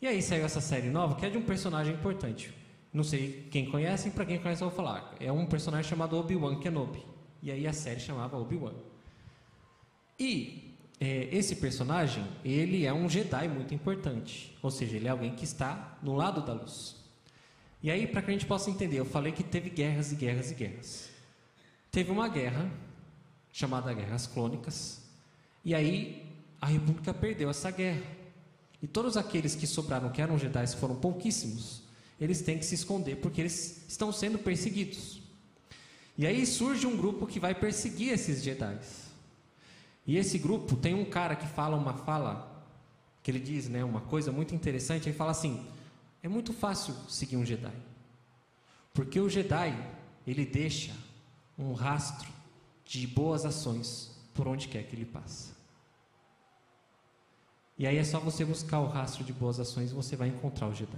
E 0.00 0.06
aí 0.06 0.22
saiu 0.22 0.44
essa 0.44 0.60
série 0.60 0.88
nova 0.88 1.16
que 1.16 1.26
é 1.26 1.30
de 1.30 1.38
um 1.38 1.42
personagem 1.42 1.94
importante. 1.94 2.54
Não 2.92 3.02
sei 3.02 3.48
quem 3.50 3.68
conhece, 3.68 4.12
para 4.12 4.24
quem 4.24 4.38
conhece 4.38 4.62
eu 4.62 4.68
vou 4.68 4.76
falar. 4.76 5.16
É 5.18 5.32
um 5.32 5.46
personagem 5.46 5.90
chamado 5.90 6.16
Obi-Wan 6.16 6.60
Kenobi. 6.60 7.13
E 7.44 7.50
aí 7.50 7.66
a 7.66 7.74
série 7.74 8.00
chamava 8.00 8.38
Obi-Wan. 8.38 8.72
E 10.18 10.74
é, 10.98 11.28
esse 11.30 11.56
personagem, 11.56 12.26
ele 12.42 12.86
é 12.86 12.92
um 12.92 13.06
Jedi 13.06 13.46
muito 13.48 13.74
importante. 13.74 14.56
Ou 14.62 14.70
seja, 14.70 14.96
ele 14.96 15.06
é 15.06 15.10
alguém 15.10 15.34
que 15.34 15.44
está 15.44 15.98
no 16.02 16.14
lado 16.14 16.40
da 16.40 16.54
luz. 16.54 16.96
E 17.82 17.90
aí, 17.90 18.06
para 18.06 18.22
que 18.22 18.30
a 18.30 18.32
gente 18.32 18.46
possa 18.46 18.70
entender, 18.70 18.98
eu 18.98 19.04
falei 19.04 19.30
que 19.30 19.42
teve 19.42 19.68
guerras 19.68 20.10
e 20.10 20.14
guerras 20.14 20.50
e 20.50 20.54
guerras. 20.54 21.10
Teve 21.92 22.10
uma 22.10 22.28
guerra, 22.28 22.72
chamada 23.52 23.92
Guerras 23.92 24.26
Clônicas, 24.26 25.02
e 25.62 25.74
aí 25.74 26.24
a 26.62 26.66
República 26.66 27.12
perdeu 27.12 27.50
essa 27.50 27.70
guerra. 27.70 28.02
E 28.82 28.86
todos 28.86 29.18
aqueles 29.18 29.54
que 29.54 29.66
sobraram, 29.66 30.08
que 30.08 30.22
eram 30.22 30.38
Jedi, 30.38 30.66
foram 30.68 30.96
pouquíssimos, 30.96 31.82
eles 32.18 32.40
têm 32.40 32.56
que 32.56 32.64
se 32.64 32.74
esconder 32.74 33.16
porque 33.16 33.42
eles 33.42 33.84
estão 33.86 34.10
sendo 34.10 34.38
perseguidos. 34.38 35.23
E 36.16 36.26
aí 36.26 36.46
surge 36.46 36.86
um 36.86 36.96
grupo 36.96 37.26
que 37.26 37.40
vai 37.40 37.54
perseguir 37.54 38.12
esses 38.12 38.42
Jedi. 38.42 38.78
E 40.06 40.16
esse 40.16 40.38
grupo 40.38 40.76
tem 40.76 40.94
um 40.94 41.04
cara 41.04 41.34
que 41.34 41.46
fala 41.46 41.76
uma 41.76 41.94
fala, 41.94 42.64
que 43.22 43.30
ele 43.30 43.40
diz 43.40 43.68
né, 43.68 43.82
uma 43.82 44.00
coisa 44.00 44.30
muito 44.30 44.54
interessante, 44.54 45.08
ele 45.08 45.16
fala 45.16 45.32
assim: 45.32 45.66
é 46.22 46.28
muito 46.28 46.52
fácil 46.52 46.94
seguir 47.08 47.36
um 47.36 47.44
Jedi. 47.44 47.72
Porque 48.92 49.18
o 49.18 49.28
Jedi, 49.28 49.76
ele 50.26 50.46
deixa 50.46 50.92
um 51.58 51.72
rastro 51.72 52.28
de 52.84 53.06
boas 53.06 53.44
ações 53.44 54.10
por 54.34 54.46
onde 54.46 54.68
quer 54.68 54.84
que 54.84 54.94
ele 54.94 55.04
passa. 55.04 55.54
E 57.76 57.86
aí 57.86 57.96
é 57.96 58.04
só 58.04 58.20
você 58.20 58.44
buscar 58.44 58.78
o 58.80 58.86
rastro 58.86 59.24
de 59.24 59.32
boas 59.32 59.58
ações 59.58 59.90
e 59.90 59.94
você 59.94 60.14
vai 60.14 60.28
encontrar 60.28 60.68
o 60.68 60.74
Jedi. 60.74 60.96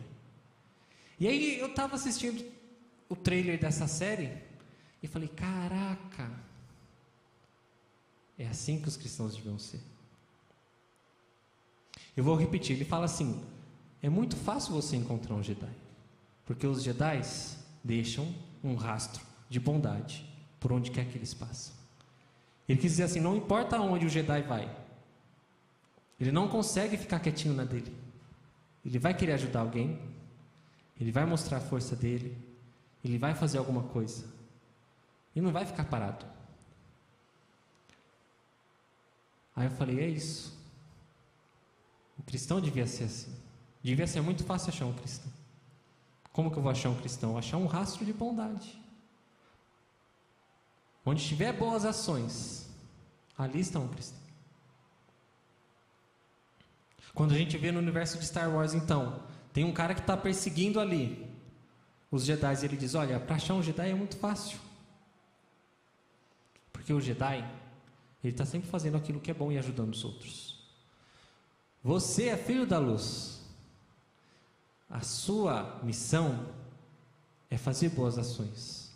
E 1.18 1.26
aí 1.26 1.58
eu 1.58 1.68
estava 1.68 1.94
assistindo 1.94 2.44
o 3.08 3.16
trailer 3.16 3.58
dessa 3.58 3.86
série 3.86 4.45
e 5.02 5.06
falei: 5.08 5.28
caraca, 5.28 6.30
é 8.38 8.46
assim 8.46 8.80
que 8.80 8.88
os 8.88 8.96
cristãos 8.96 9.34
deviam 9.34 9.58
ser. 9.58 9.80
Eu 12.16 12.24
vou 12.24 12.36
repetir: 12.36 12.76
ele 12.76 12.84
fala 12.84 13.04
assim, 13.04 13.42
é 14.02 14.08
muito 14.08 14.36
fácil 14.36 14.72
você 14.72 14.96
encontrar 14.96 15.34
um 15.34 15.42
Jedi, 15.42 15.72
porque 16.44 16.66
os 16.66 16.82
Jedi 16.82 17.20
deixam 17.82 18.34
um 18.62 18.74
rastro 18.74 19.24
de 19.48 19.60
bondade 19.60 20.24
por 20.58 20.72
onde 20.72 20.90
quer 20.90 21.06
que 21.06 21.16
eles 21.16 21.34
passam. 21.34 21.74
Ele 22.68 22.80
quis 22.80 22.92
dizer 22.92 23.04
assim: 23.04 23.20
não 23.20 23.36
importa 23.36 23.80
onde 23.80 24.06
o 24.06 24.08
Jedi 24.08 24.42
vai, 24.42 24.74
ele 26.18 26.32
não 26.32 26.48
consegue 26.48 26.96
ficar 26.96 27.20
quietinho 27.20 27.54
na 27.54 27.64
dele. 27.64 27.94
Ele 28.84 28.98
vai 28.98 29.14
querer 29.14 29.32
ajudar 29.32 29.60
alguém, 29.60 30.00
ele 30.98 31.10
vai 31.10 31.26
mostrar 31.26 31.58
a 31.58 31.60
força 31.60 31.96
dele, 31.96 32.36
ele 33.04 33.18
vai 33.18 33.34
fazer 33.34 33.58
alguma 33.58 33.82
coisa. 33.82 34.35
E 35.36 35.40
não 35.40 35.52
vai 35.52 35.66
ficar 35.66 35.84
parado. 35.84 36.24
Aí 39.54 39.66
eu 39.66 39.70
falei: 39.70 40.00
é 40.00 40.08
isso. 40.08 40.58
O 42.18 42.22
cristão 42.22 42.58
devia 42.58 42.86
ser 42.86 43.04
assim. 43.04 43.36
Devia 43.82 44.06
ser 44.06 44.22
muito 44.22 44.42
fácil 44.42 44.70
achar 44.70 44.86
um 44.86 44.94
cristão. 44.94 45.30
Como 46.32 46.50
que 46.50 46.56
eu 46.56 46.62
vou 46.62 46.72
achar 46.72 46.88
um 46.88 46.96
cristão? 46.96 47.36
Achar 47.36 47.58
um 47.58 47.66
rastro 47.66 48.04
de 48.04 48.14
bondade. 48.14 48.82
Onde 51.04 51.24
tiver 51.24 51.52
boas 51.52 51.84
ações, 51.84 52.68
ali 53.38 53.60
está 53.60 53.78
um 53.78 53.88
cristão. 53.88 54.18
Quando 57.14 57.32
a 57.32 57.38
gente 57.38 57.56
vê 57.56 57.70
no 57.70 57.78
universo 57.78 58.18
de 58.18 58.26
Star 58.26 58.50
Wars, 58.50 58.74
então, 58.74 59.22
tem 59.52 59.64
um 59.64 59.72
cara 59.72 59.94
que 59.94 60.00
está 60.00 60.16
perseguindo 60.16 60.80
ali 60.80 61.30
os 62.10 62.24
Jedi, 62.24 62.54
e 62.62 62.64
ele 62.64 62.76
diz: 62.76 62.94
Olha, 62.94 63.20
para 63.20 63.36
achar 63.36 63.54
um 63.54 63.62
Jedi 63.62 63.90
é 63.90 63.94
muito 63.94 64.16
fácil. 64.16 64.65
Porque 66.86 66.94
o 66.94 67.00
Jedi, 67.00 67.38
ele 68.22 68.32
está 68.32 68.46
sempre 68.46 68.70
fazendo 68.70 68.96
aquilo 68.96 69.18
que 69.18 69.28
é 69.28 69.34
bom 69.34 69.50
e 69.50 69.58
ajudando 69.58 69.92
os 69.92 70.04
outros. 70.04 70.64
Você 71.82 72.28
é 72.28 72.36
filho 72.36 72.64
da 72.64 72.78
luz. 72.78 73.42
A 74.88 75.00
sua 75.00 75.80
missão 75.82 76.46
é 77.50 77.58
fazer 77.58 77.88
boas 77.88 78.16
ações 78.16 78.92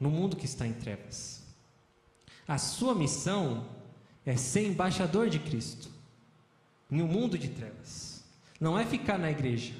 no 0.00 0.10
mundo 0.10 0.34
que 0.34 0.44
está 0.44 0.66
em 0.66 0.72
trevas. 0.72 1.44
A 2.48 2.58
sua 2.58 2.96
missão 2.96 3.64
é 4.26 4.36
ser 4.36 4.66
embaixador 4.66 5.30
de 5.30 5.38
Cristo 5.38 5.88
em 6.90 7.00
um 7.00 7.06
mundo 7.06 7.38
de 7.38 7.48
trevas. 7.50 8.24
Não 8.58 8.76
é 8.76 8.84
ficar 8.84 9.20
na 9.20 9.30
igreja, 9.30 9.72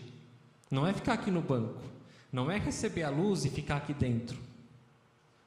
não 0.70 0.86
é 0.86 0.92
ficar 0.92 1.14
aqui 1.14 1.32
no 1.32 1.42
banco, 1.42 1.82
não 2.30 2.48
é 2.48 2.58
receber 2.58 3.02
a 3.02 3.10
luz 3.10 3.44
e 3.44 3.50
ficar 3.50 3.78
aqui 3.78 3.92
dentro. 3.92 4.38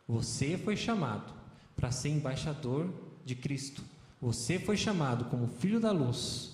Você 0.05 0.57
foi 0.57 0.75
chamado 0.75 1.44
para 1.75 1.91
ser 1.91 2.09
embaixador 2.09 2.93
de 3.23 3.35
Cristo. 3.35 3.83
Você 4.21 4.57
foi 4.59 4.77
chamado 4.77 5.25
como 5.25 5.47
filho 5.47 5.79
da 5.79 5.91
luz 5.91 6.53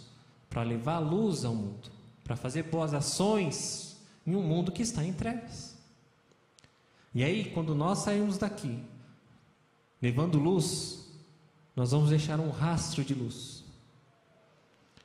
para 0.50 0.64
levar 0.64 0.96
a 0.96 1.00
luz 1.00 1.46
ao 1.46 1.56
mundo, 1.56 1.90
para 2.24 2.36
fazer 2.36 2.64
boas 2.64 2.94
ações 2.94 3.98
em 4.26 4.36
um 4.36 4.42
mundo 4.42 4.72
que 4.72 4.82
está 4.82 5.04
em 5.04 5.14
trevas. 5.14 5.78
E 7.14 7.24
aí, 7.24 7.52
quando 7.52 7.76
nós 7.76 8.00
sairmos 8.00 8.38
daqui, 8.38 8.80
levando 10.02 10.40
luz, 10.40 11.10
nós 11.76 11.92
vamos 11.92 12.10
deixar 12.10 12.40
um 12.40 12.50
rastro 12.50 13.04
de 13.04 13.14
luz. 13.14 13.64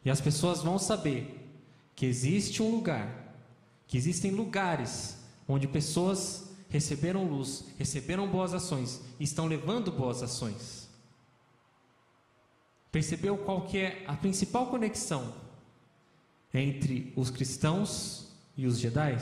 E 0.04 0.10
as 0.10 0.20
pessoas 0.20 0.62
vão 0.62 0.78
saber 0.78 1.48
que 1.94 2.06
existe 2.06 2.62
um 2.62 2.70
lugar, 2.70 3.34
que 3.86 3.96
existem 3.96 4.30
lugares 4.30 5.18
onde 5.48 5.66
pessoas 5.66 6.45
receberam 6.68 7.24
luz, 7.24 7.64
receberam 7.78 8.28
boas 8.28 8.54
ações 8.54 9.02
e 9.18 9.24
estão 9.24 9.46
levando 9.46 9.92
boas 9.92 10.22
ações. 10.22 10.88
Percebeu 12.90 13.36
qual 13.38 13.66
que 13.66 13.78
é 13.78 14.04
a 14.06 14.14
principal 14.14 14.66
conexão 14.68 15.34
entre 16.52 17.12
os 17.16 17.30
cristãos 17.30 18.28
e 18.56 18.66
os 18.66 18.78
Jedi? 18.78 19.18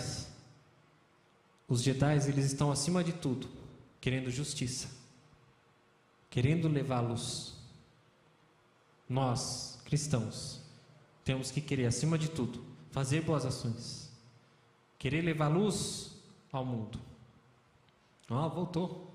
Os 1.68 1.82
Jedi, 1.82 2.28
eles 2.28 2.44
estão 2.44 2.70
acima 2.70 3.02
de 3.02 3.12
tudo, 3.12 3.48
querendo 4.00 4.30
justiça, 4.30 4.88
querendo 6.30 6.68
levar 6.68 7.00
luz. 7.00 7.54
Nós, 9.08 9.80
cristãos, 9.84 10.60
temos 11.24 11.50
que 11.50 11.60
querer, 11.60 11.86
acima 11.86 12.16
de 12.16 12.28
tudo, 12.28 12.64
fazer 12.90 13.22
boas 13.22 13.44
ações. 13.44 14.10
Querer 14.98 15.22
levar 15.22 15.48
luz 15.48 16.12
ao 16.52 16.64
mundo. 16.64 17.00
Oh, 18.28 18.48
voltou. 18.48 19.14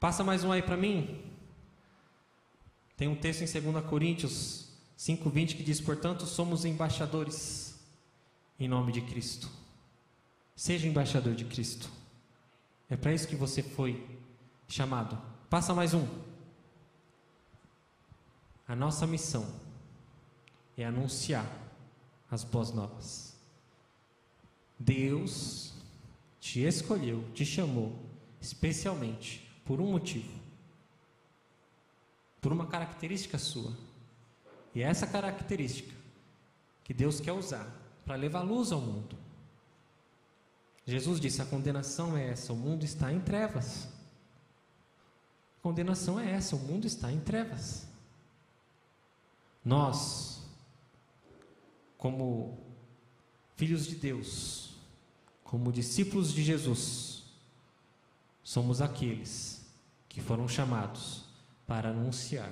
Passa 0.00 0.24
mais 0.24 0.42
um 0.42 0.50
aí 0.50 0.62
para 0.62 0.76
mim. 0.76 1.22
Tem 2.96 3.08
um 3.08 3.14
texto 3.14 3.42
em 3.42 3.72
2 3.72 3.84
Coríntios 3.86 4.68
5,20 4.98 5.56
que 5.56 5.62
diz: 5.62 5.80
Portanto, 5.80 6.26
somos 6.26 6.64
embaixadores 6.64 7.78
em 8.58 8.68
nome 8.68 8.92
de 8.92 9.00
Cristo. 9.00 9.48
Seja 10.56 10.86
embaixador 10.86 11.34
de 11.34 11.44
Cristo. 11.44 11.88
É 12.90 12.96
para 12.96 13.12
isso 13.12 13.28
que 13.28 13.36
você 13.36 13.62
foi 13.62 14.04
chamado. 14.68 15.18
Passa 15.48 15.74
mais 15.74 15.94
um. 15.94 16.06
A 18.66 18.76
nossa 18.76 19.06
missão 19.06 19.46
é 20.76 20.84
anunciar 20.84 21.46
as 22.30 22.44
boas 22.44 22.72
novas. 22.72 23.36
Deus 24.78 25.72
te 26.42 26.58
escolheu, 26.58 27.22
te 27.34 27.46
chamou 27.46 27.96
especialmente 28.40 29.48
por 29.64 29.80
um 29.80 29.92
motivo, 29.92 30.28
por 32.40 32.52
uma 32.52 32.66
característica 32.66 33.38
sua. 33.38 33.72
E 34.74 34.82
é 34.82 34.86
essa 34.86 35.06
característica 35.06 35.94
que 36.82 36.92
Deus 36.92 37.20
quer 37.20 37.30
usar 37.30 37.72
para 38.04 38.16
levar 38.16 38.42
luz 38.42 38.72
ao 38.72 38.80
mundo. 38.80 39.16
Jesus 40.84 41.20
disse: 41.20 41.40
a 41.40 41.46
condenação 41.46 42.16
é 42.16 42.30
essa, 42.30 42.52
o 42.52 42.56
mundo 42.56 42.84
está 42.84 43.12
em 43.12 43.20
trevas. 43.20 43.84
A 45.58 45.62
condenação 45.62 46.18
é 46.18 46.28
essa, 46.28 46.56
o 46.56 46.58
mundo 46.58 46.88
está 46.88 47.12
em 47.12 47.20
trevas. 47.20 47.86
Nós 49.64 50.42
como 51.96 52.58
filhos 53.54 53.86
de 53.86 53.94
Deus, 53.94 54.71
como 55.52 55.70
discípulos 55.70 56.32
de 56.32 56.42
Jesus, 56.42 57.24
somos 58.42 58.80
aqueles 58.80 59.62
que 60.08 60.18
foram 60.18 60.48
chamados 60.48 61.24
para 61.66 61.90
anunciar 61.90 62.50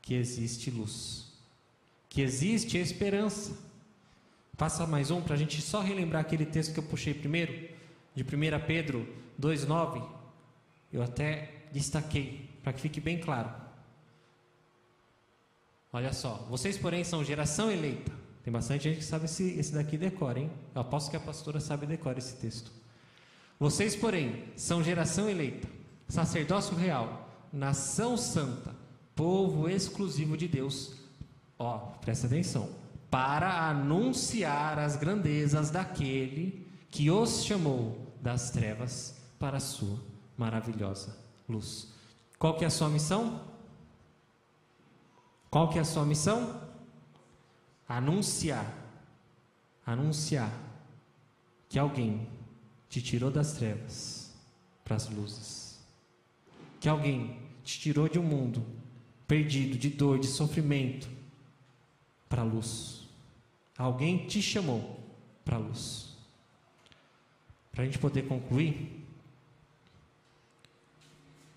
que 0.00 0.14
existe 0.14 0.70
luz, 0.70 1.32
que 2.08 2.22
existe 2.22 2.78
esperança. 2.78 3.58
Passa 4.56 4.86
mais 4.86 5.10
um 5.10 5.20
para 5.20 5.34
a 5.34 5.36
gente 5.36 5.60
só 5.60 5.80
relembrar 5.80 6.20
aquele 6.20 6.46
texto 6.46 6.72
que 6.72 6.78
eu 6.78 6.84
puxei 6.84 7.12
primeiro, 7.12 7.68
de 8.14 8.22
1 8.22 8.26
Pedro 8.68 9.04
2,9. 9.40 10.08
eu 10.92 11.02
até 11.02 11.64
destaquei, 11.72 12.48
para 12.62 12.72
que 12.72 12.82
fique 12.82 13.00
bem 13.00 13.18
claro. 13.18 13.52
Olha 15.92 16.12
só, 16.12 16.46
vocês, 16.48 16.78
porém, 16.78 17.02
são 17.02 17.24
geração 17.24 17.68
eleita. 17.68 18.21
Tem 18.42 18.52
bastante 18.52 18.84
gente 18.84 18.98
que 18.98 19.04
sabe 19.04 19.26
esse, 19.26 19.44
esse 19.58 19.72
daqui 19.72 19.96
decora, 19.96 20.40
hein? 20.40 20.50
Eu 20.74 20.80
aposto 20.80 21.10
que 21.10 21.16
a 21.16 21.20
pastora 21.20 21.60
sabe 21.60 21.86
decorar 21.86 22.18
esse 22.18 22.36
texto. 22.36 22.72
Vocês, 23.58 23.94
porém, 23.94 24.44
são 24.56 24.82
geração 24.82 25.28
eleita, 25.30 25.68
sacerdócio 26.08 26.76
real, 26.76 27.28
nação 27.52 28.16
santa, 28.16 28.74
povo 29.14 29.68
exclusivo 29.68 30.36
de 30.36 30.48
Deus. 30.48 30.94
Ó, 31.58 31.78
presta 32.00 32.26
atenção. 32.26 32.68
Para 33.08 33.68
anunciar 33.68 34.78
as 34.78 34.96
grandezas 34.96 35.70
daquele 35.70 36.66
que 36.90 37.10
os 37.10 37.44
chamou 37.44 38.12
das 38.20 38.50
trevas 38.50 39.16
para 39.38 39.58
a 39.58 39.60
sua 39.60 39.98
maravilhosa 40.36 41.16
luz. 41.48 41.92
Qual 42.38 42.56
que 42.56 42.64
é 42.64 42.66
a 42.66 42.70
sua 42.70 42.88
missão? 42.88 43.40
Qual 45.50 45.68
que 45.68 45.78
é 45.78 45.82
a 45.82 45.84
sua 45.84 46.04
missão? 46.04 46.60
Anunciar. 47.88 48.72
Anunciar 49.84 50.52
que 51.68 51.78
alguém 51.78 52.28
te 52.88 53.00
tirou 53.00 53.30
das 53.30 53.54
trevas 53.54 54.32
para 54.84 54.96
as 54.96 55.08
luzes. 55.08 55.80
Que 56.80 56.88
alguém 56.88 57.38
te 57.64 57.80
tirou 57.80 58.08
de 58.08 58.18
um 58.18 58.22
mundo 58.22 58.64
perdido, 59.26 59.78
de 59.78 59.88
dor, 59.88 60.18
de 60.18 60.26
sofrimento, 60.26 61.08
para 62.28 62.42
a 62.42 62.44
luz. 62.44 63.08
Alguém 63.78 64.26
te 64.26 64.42
chamou 64.42 65.00
para 65.44 65.56
a 65.56 65.58
luz. 65.58 66.16
Para 67.70 67.82
a 67.82 67.86
gente 67.86 67.98
poder 67.98 68.26
concluir, 68.28 69.02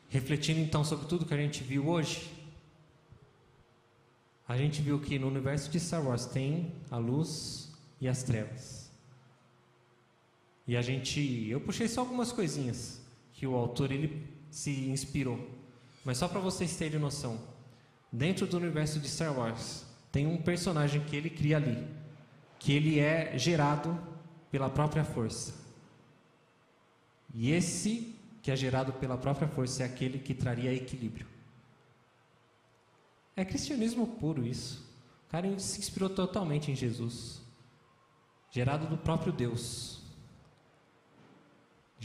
refletindo 0.09 0.61
então 0.61 0.85
sobre 0.85 1.07
tudo 1.07 1.25
que 1.25 1.33
a 1.33 1.37
gente 1.37 1.61
viu 1.61 1.89
hoje, 1.89 2.31
a 4.47 4.55
gente 4.55 4.81
viu 4.81 4.99
que 4.99 5.17
no 5.17 5.27
universo 5.27 5.69
de 5.71 5.79
Star 5.79 6.05
Wars 6.05 6.25
tem 6.25 6.73
a 6.91 6.97
luz 6.97 7.73
e 7.99 8.07
as 8.07 8.23
trevas. 8.23 8.91
E 10.67 10.75
a 10.77 10.81
gente, 10.81 11.47
eu 11.49 11.59
puxei 11.59 11.87
só 11.87 12.01
algumas 12.01 12.31
coisinhas 12.31 13.01
que 13.33 13.45
o 13.45 13.55
autor 13.55 13.91
ele 13.91 14.27
se 14.49 14.89
inspirou. 14.89 15.39
Mas 16.03 16.17
só 16.17 16.27
para 16.27 16.39
vocês 16.39 16.75
terem 16.75 16.99
noção, 16.99 17.39
dentro 18.11 18.45
do 18.45 18.57
universo 18.57 18.99
de 18.99 19.07
Star 19.07 19.37
Wars 19.37 19.85
tem 20.11 20.27
um 20.27 20.37
personagem 20.37 21.01
que 21.01 21.15
ele 21.15 21.29
cria 21.29 21.57
ali, 21.57 21.85
que 22.59 22.71
ele 22.71 22.99
é 22.99 23.37
gerado 23.37 23.99
pela 24.51 24.69
própria 24.69 25.03
força. 25.03 25.53
E 27.33 27.51
esse 27.51 28.15
que 28.41 28.51
é 28.51 28.55
gerado 28.55 28.93
pela 28.93 29.17
própria 29.17 29.47
força 29.47 29.83
é 29.83 29.85
aquele 29.85 30.19
que 30.19 30.33
traria 30.33 30.71
equilíbrio. 30.71 31.34
É 33.35 33.43
cristianismo 33.43 34.07
puro 34.07 34.45
isso. 34.45 34.85
O 35.27 35.31
cara 35.31 35.59
se 35.59 35.79
inspirou 35.79 36.09
totalmente 36.09 36.71
em 36.71 36.75
Jesus, 36.75 37.41
gerado 38.51 38.87
do 38.87 38.97
próprio 38.97 39.33
Deus 39.33 39.95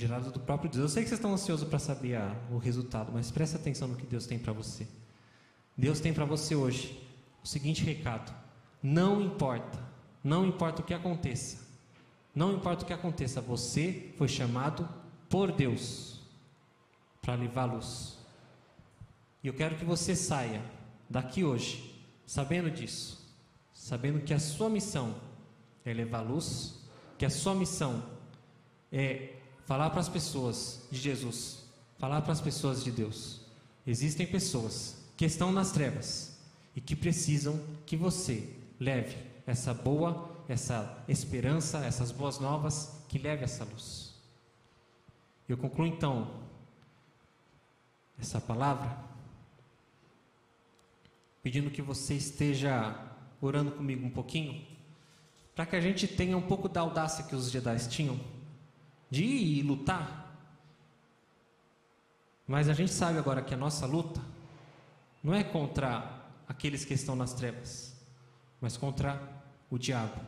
gerado 0.01 0.31
do 0.31 0.41
próprio 0.41 0.71
Deus. 0.71 0.83
Eu 0.83 0.89
sei 0.89 1.03
que 1.03 1.09
vocês 1.09 1.19
estão 1.19 1.33
ansiosos 1.33 1.69
para 1.69 1.79
saber 1.79 2.17
a, 2.17 2.35
o 2.51 2.59
resultado, 2.59 3.13
mas 3.13 3.31
preste 3.31 3.57
atenção 3.57 3.89
no 3.89 3.97
que 3.97 4.07
Deus 4.07 4.27
tem 4.27 4.39
para 4.39 4.53
você. 4.53 4.87
Deus 5.77 6.01
tem 6.01 6.13
para 6.13 6.25
você 6.25 6.55
hoje 6.55 7.07
o 7.43 7.47
seguinte 7.47 7.85
recado: 7.85 8.35
não 8.83 9.21
importa, 9.21 9.79
não 10.23 10.47
importa 10.47 10.81
o 10.81 10.85
que 10.85 10.95
aconteça, 10.95 11.59
não 12.35 12.55
importa 12.55 12.83
o 12.83 12.87
que 12.87 12.93
aconteça, 12.93 13.41
você 13.41 14.13
foi 14.17 14.29
chamado 14.29 14.89
por 15.29 15.53
Deus 15.53 16.21
para 17.21 17.35
levar 17.35 17.67
luz. 17.67 18.19
E 19.43 19.49
eu 19.49 19.55
quero 19.55 19.77
que 19.77 19.85
você 19.85 20.15
saia 20.15 20.63
daqui 21.11 21.45
hoje, 21.45 22.01
sabendo 22.25 22.71
disso, 22.71 23.29
sabendo 23.75 24.21
que 24.21 24.33
a 24.33 24.39
sua 24.39 24.71
missão 24.71 25.17
é 25.85 25.93
levar 25.93 26.21
luz, 26.21 26.79
que 27.19 27.27
a 27.27 27.31
sua 27.31 27.55
missão 27.55 28.03
é 28.93 29.35
falar 29.67 29.91
para 29.91 30.01
as 30.01 30.09
pessoas 30.09 30.87
de 30.91 30.99
Jesus, 30.99 31.65
falar 31.99 32.23
para 32.23 32.33
as 32.33 32.41
pessoas 32.41 32.85
de 32.85 32.93
Deus. 32.93 33.41
Existem 33.85 34.27
pessoas 34.27 34.97
que 35.17 35.25
estão 35.25 35.51
nas 35.51 35.73
trevas 35.73 36.39
e 36.77 36.81
que 36.81 36.95
precisam 36.95 37.61
que 37.85 37.97
você 37.97 38.49
leve 38.79 39.17
essa 39.47 39.75
boa, 39.75 40.31
essa 40.49 41.05
esperança, 41.09 41.79
essas 41.85 42.13
boas 42.13 42.39
novas, 42.39 43.03
que 43.09 43.19
leve 43.19 43.43
essa 43.45 43.65
luz. 43.65 44.15
Eu 45.49 45.57
concluo 45.57 45.87
então 45.87 46.31
essa 48.19 48.41
palavra 48.41 49.10
pedindo 51.43 51.71
que 51.71 51.83
você 51.83 52.15
esteja 52.15 52.95
orando 53.41 53.73
comigo 53.73 54.07
um 54.07 54.11
pouquinho, 54.11 54.67
para 55.55 55.67
que 55.67 55.77
a 55.77 55.81
gente 55.81 56.07
tenha 56.07 56.37
um 56.37 56.43
pouco 56.43 56.69
da 56.69 56.81
audácia 56.81 57.25
que 57.25 57.35
os 57.35 57.51
Jedi 57.51 57.89
tinham 57.89 58.21
de 59.11 59.25
ir 59.25 59.59
e 59.59 59.63
lutar. 59.63 60.37
Mas 62.47 62.69
a 62.69 62.73
gente 62.73 62.93
sabe 62.93 63.19
agora 63.19 63.43
que 63.43 63.55
a 63.55 63.57
nossa 63.57 63.87
luta 63.87 64.21
não 65.23 65.35
é 65.35 65.43
contra 65.43 66.21
aqueles 66.49 66.85
que 66.85 66.95
estão 66.95 67.15
nas 67.15 67.33
trevas, 67.33 67.95
mas 68.61 68.77
contra 68.77 69.21
o 69.71 69.79
diabo, 69.79 70.21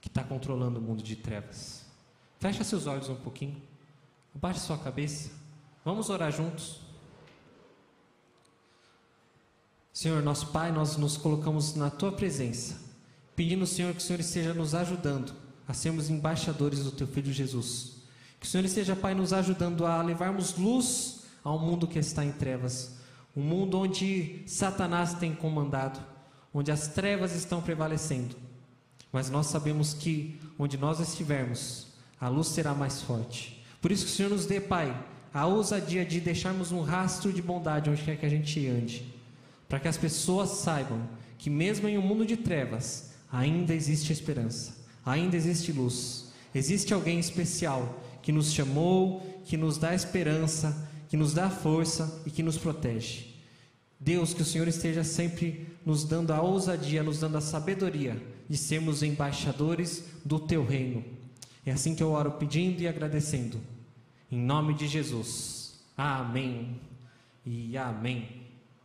que 0.00 0.08
está 0.08 0.24
controlando 0.24 0.78
o 0.78 0.82
mundo 0.82 1.02
de 1.02 1.16
trevas. 1.16 1.84
Fecha 2.38 2.64
seus 2.64 2.86
olhos 2.86 3.08
um 3.08 3.16
pouquinho, 3.16 3.60
abaixe 4.34 4.60
sua 4.60 4.78
cabeça, 4.78 5.30
vamos 5.84 6.10
orar 6.10 6.32
juntos. 6.32 6.80
Senhor, 9.92 10.22
nosso 10.22 10.46
Pai, 10.46 10.72
nós 10.72 10.96
nos 10.96 11.18
colocamos 11.18 11.74
na 11.74 11.90
Tua 11.90 12.10
presença, 12.10 12.76
pedindo, 13.36 13.66
Senhor, 13.66 13.92
que 13.92 13.98
o 13.98 14.02
Senhor 14.02 14.20
esteja 14.20 14.54
nos 14.54 14.74
ajudando 14.74 15.34
a 15.68 15.74
sermos 15.74 16.08
embaixadores 16.08 16.82
do 16.82 16.90
Teu 16.90 17.06
Filho 17.06 17.30
Jesus. 17.30 17.96
Que 18.40 18.46
o 18.46 18.48
Senhor 18.48 18.64
esteja, 18.64 18.96
Pai, 18.96 19.14
nos 19.14 19.34
ajudando 19.34 19.84
a 19.84 20.00
levarmos 20.00 20.56
luz 20.56 21.24
ao 21.44 21.58
mundo 21.58 21.86
que 21.86 21.98
está 21.98 22.24
em 22.24 22.32
trevas, 22.32 22.96
um 23.36 23.42
mundo 23.42 23.78
onde 23.78 24.42
Satanás 24.46 25.12
tem 25.14 25.34
comandado, 25.34 26.00
onde 26.54 26.72
as 26.72 26.88
trevas 26.88 27.34
estão 27.34 27.60
prevalecendo. 27.60 28.34
Mas 29.12 29.28
nós 29.28 29.48
sabemos 29.48 29.92
que 29.92 30.40
onde 30.58 30.78
nós 30.78 31.00
estivermos, 31.00 31.88
a 32.18 32.28
luz 32.28 32.48
será 32.48 32.72
mais 32.72 33.02
forte. 33.02 33.62
Por 33.82 33.92
isso 33.92 34.06
que 34.06 34.10
o 34.10 34.14
Senhor 34.14 34.30
nos 34.30 34.46
dê, 34.46 34.58
Pai, 34.58 34.96
a 35.34 35.44
ousadia 35.44 36.02
de 36.02 36.18
deixarmos 36.18 36.72
um 36.72 36.80
rastro 36.80 37.30
de 37.30 37.42
bondade 37.42 37.90
onde 37.90 38.02
quer 38.02 38.16
que 38.16 38.24
a 38.24 38.30
gente 38.30 38.66
ande, 38.66 39.11
para 39.72 39.80
que 39.80 39.88
as 39.88 39.96
pessoas 39.96 40.50
saibam 40.50 41.08
que 41.38 41.48
mesmo 41.48 41.88
em 41.88 41.96
um 41.96 42.02
mundo 42.02 42.26
de 42.26 42.36
trevas 42.36 43.14
ainda 43.32 43.74
existe 43.74 44.12
esperança 44.12 44.82
ainda 45.04 45.36
existe 45.36 45.72
luz. 45.72 46.32
Existe 46.54 46.92
alguém 46.92 47.18
especial 47.18 48.00
que 48.22 48.32
nos 48.32 48.52
chamou, 48.52 49.20
que 49.44 49.56
nos 49.56 49.78
dá 49.78 49.94
esperança, 49.94 50.88
que 51.08 51.16
nos 51.16 51.34
dá 51.34 51.50
força 51.50 52.22
e 52.24 52.30
que 52.30 52.42
nos 52.42 52.56
protege. 52.56 53.32
Deus, 53.98 54.34
que 54.34 54.42
o 54.42 54.44
Senhor 54.44 54.66
esteja 54.66 55.04
sempre 55.04 55.66
nos 55.84 56.04
dando 56.04 56.32
a 56.32 56.40
ousadia, 56.40 57.02
nos 57.02 57.20
dando 57.20 57.38
a 57.38 57.40
sabedoria 57.40 58.20
de 58.48 58.56
sermos 58.56 59.02
embaixadores 59.02 60.04
do 60.24 60.38
teu 60.38 60.64
reino. 60.64 61.04
É 61.64 61.72
assim 61.72 61.94
que 61.94 62.02
eu 62.02 62.10
oro 62.10 62.32
pedindo 62.32 62.80
e 62.82 62.88
agradecendo. 62.88 63.60
Em 64.30 64.38
nome 64.38 64.74
de 64.74 64.88
Jesus. 64.88 65.80
Amém 65.96 66.80
e 67.46 67.76
amém. 67.76 68.41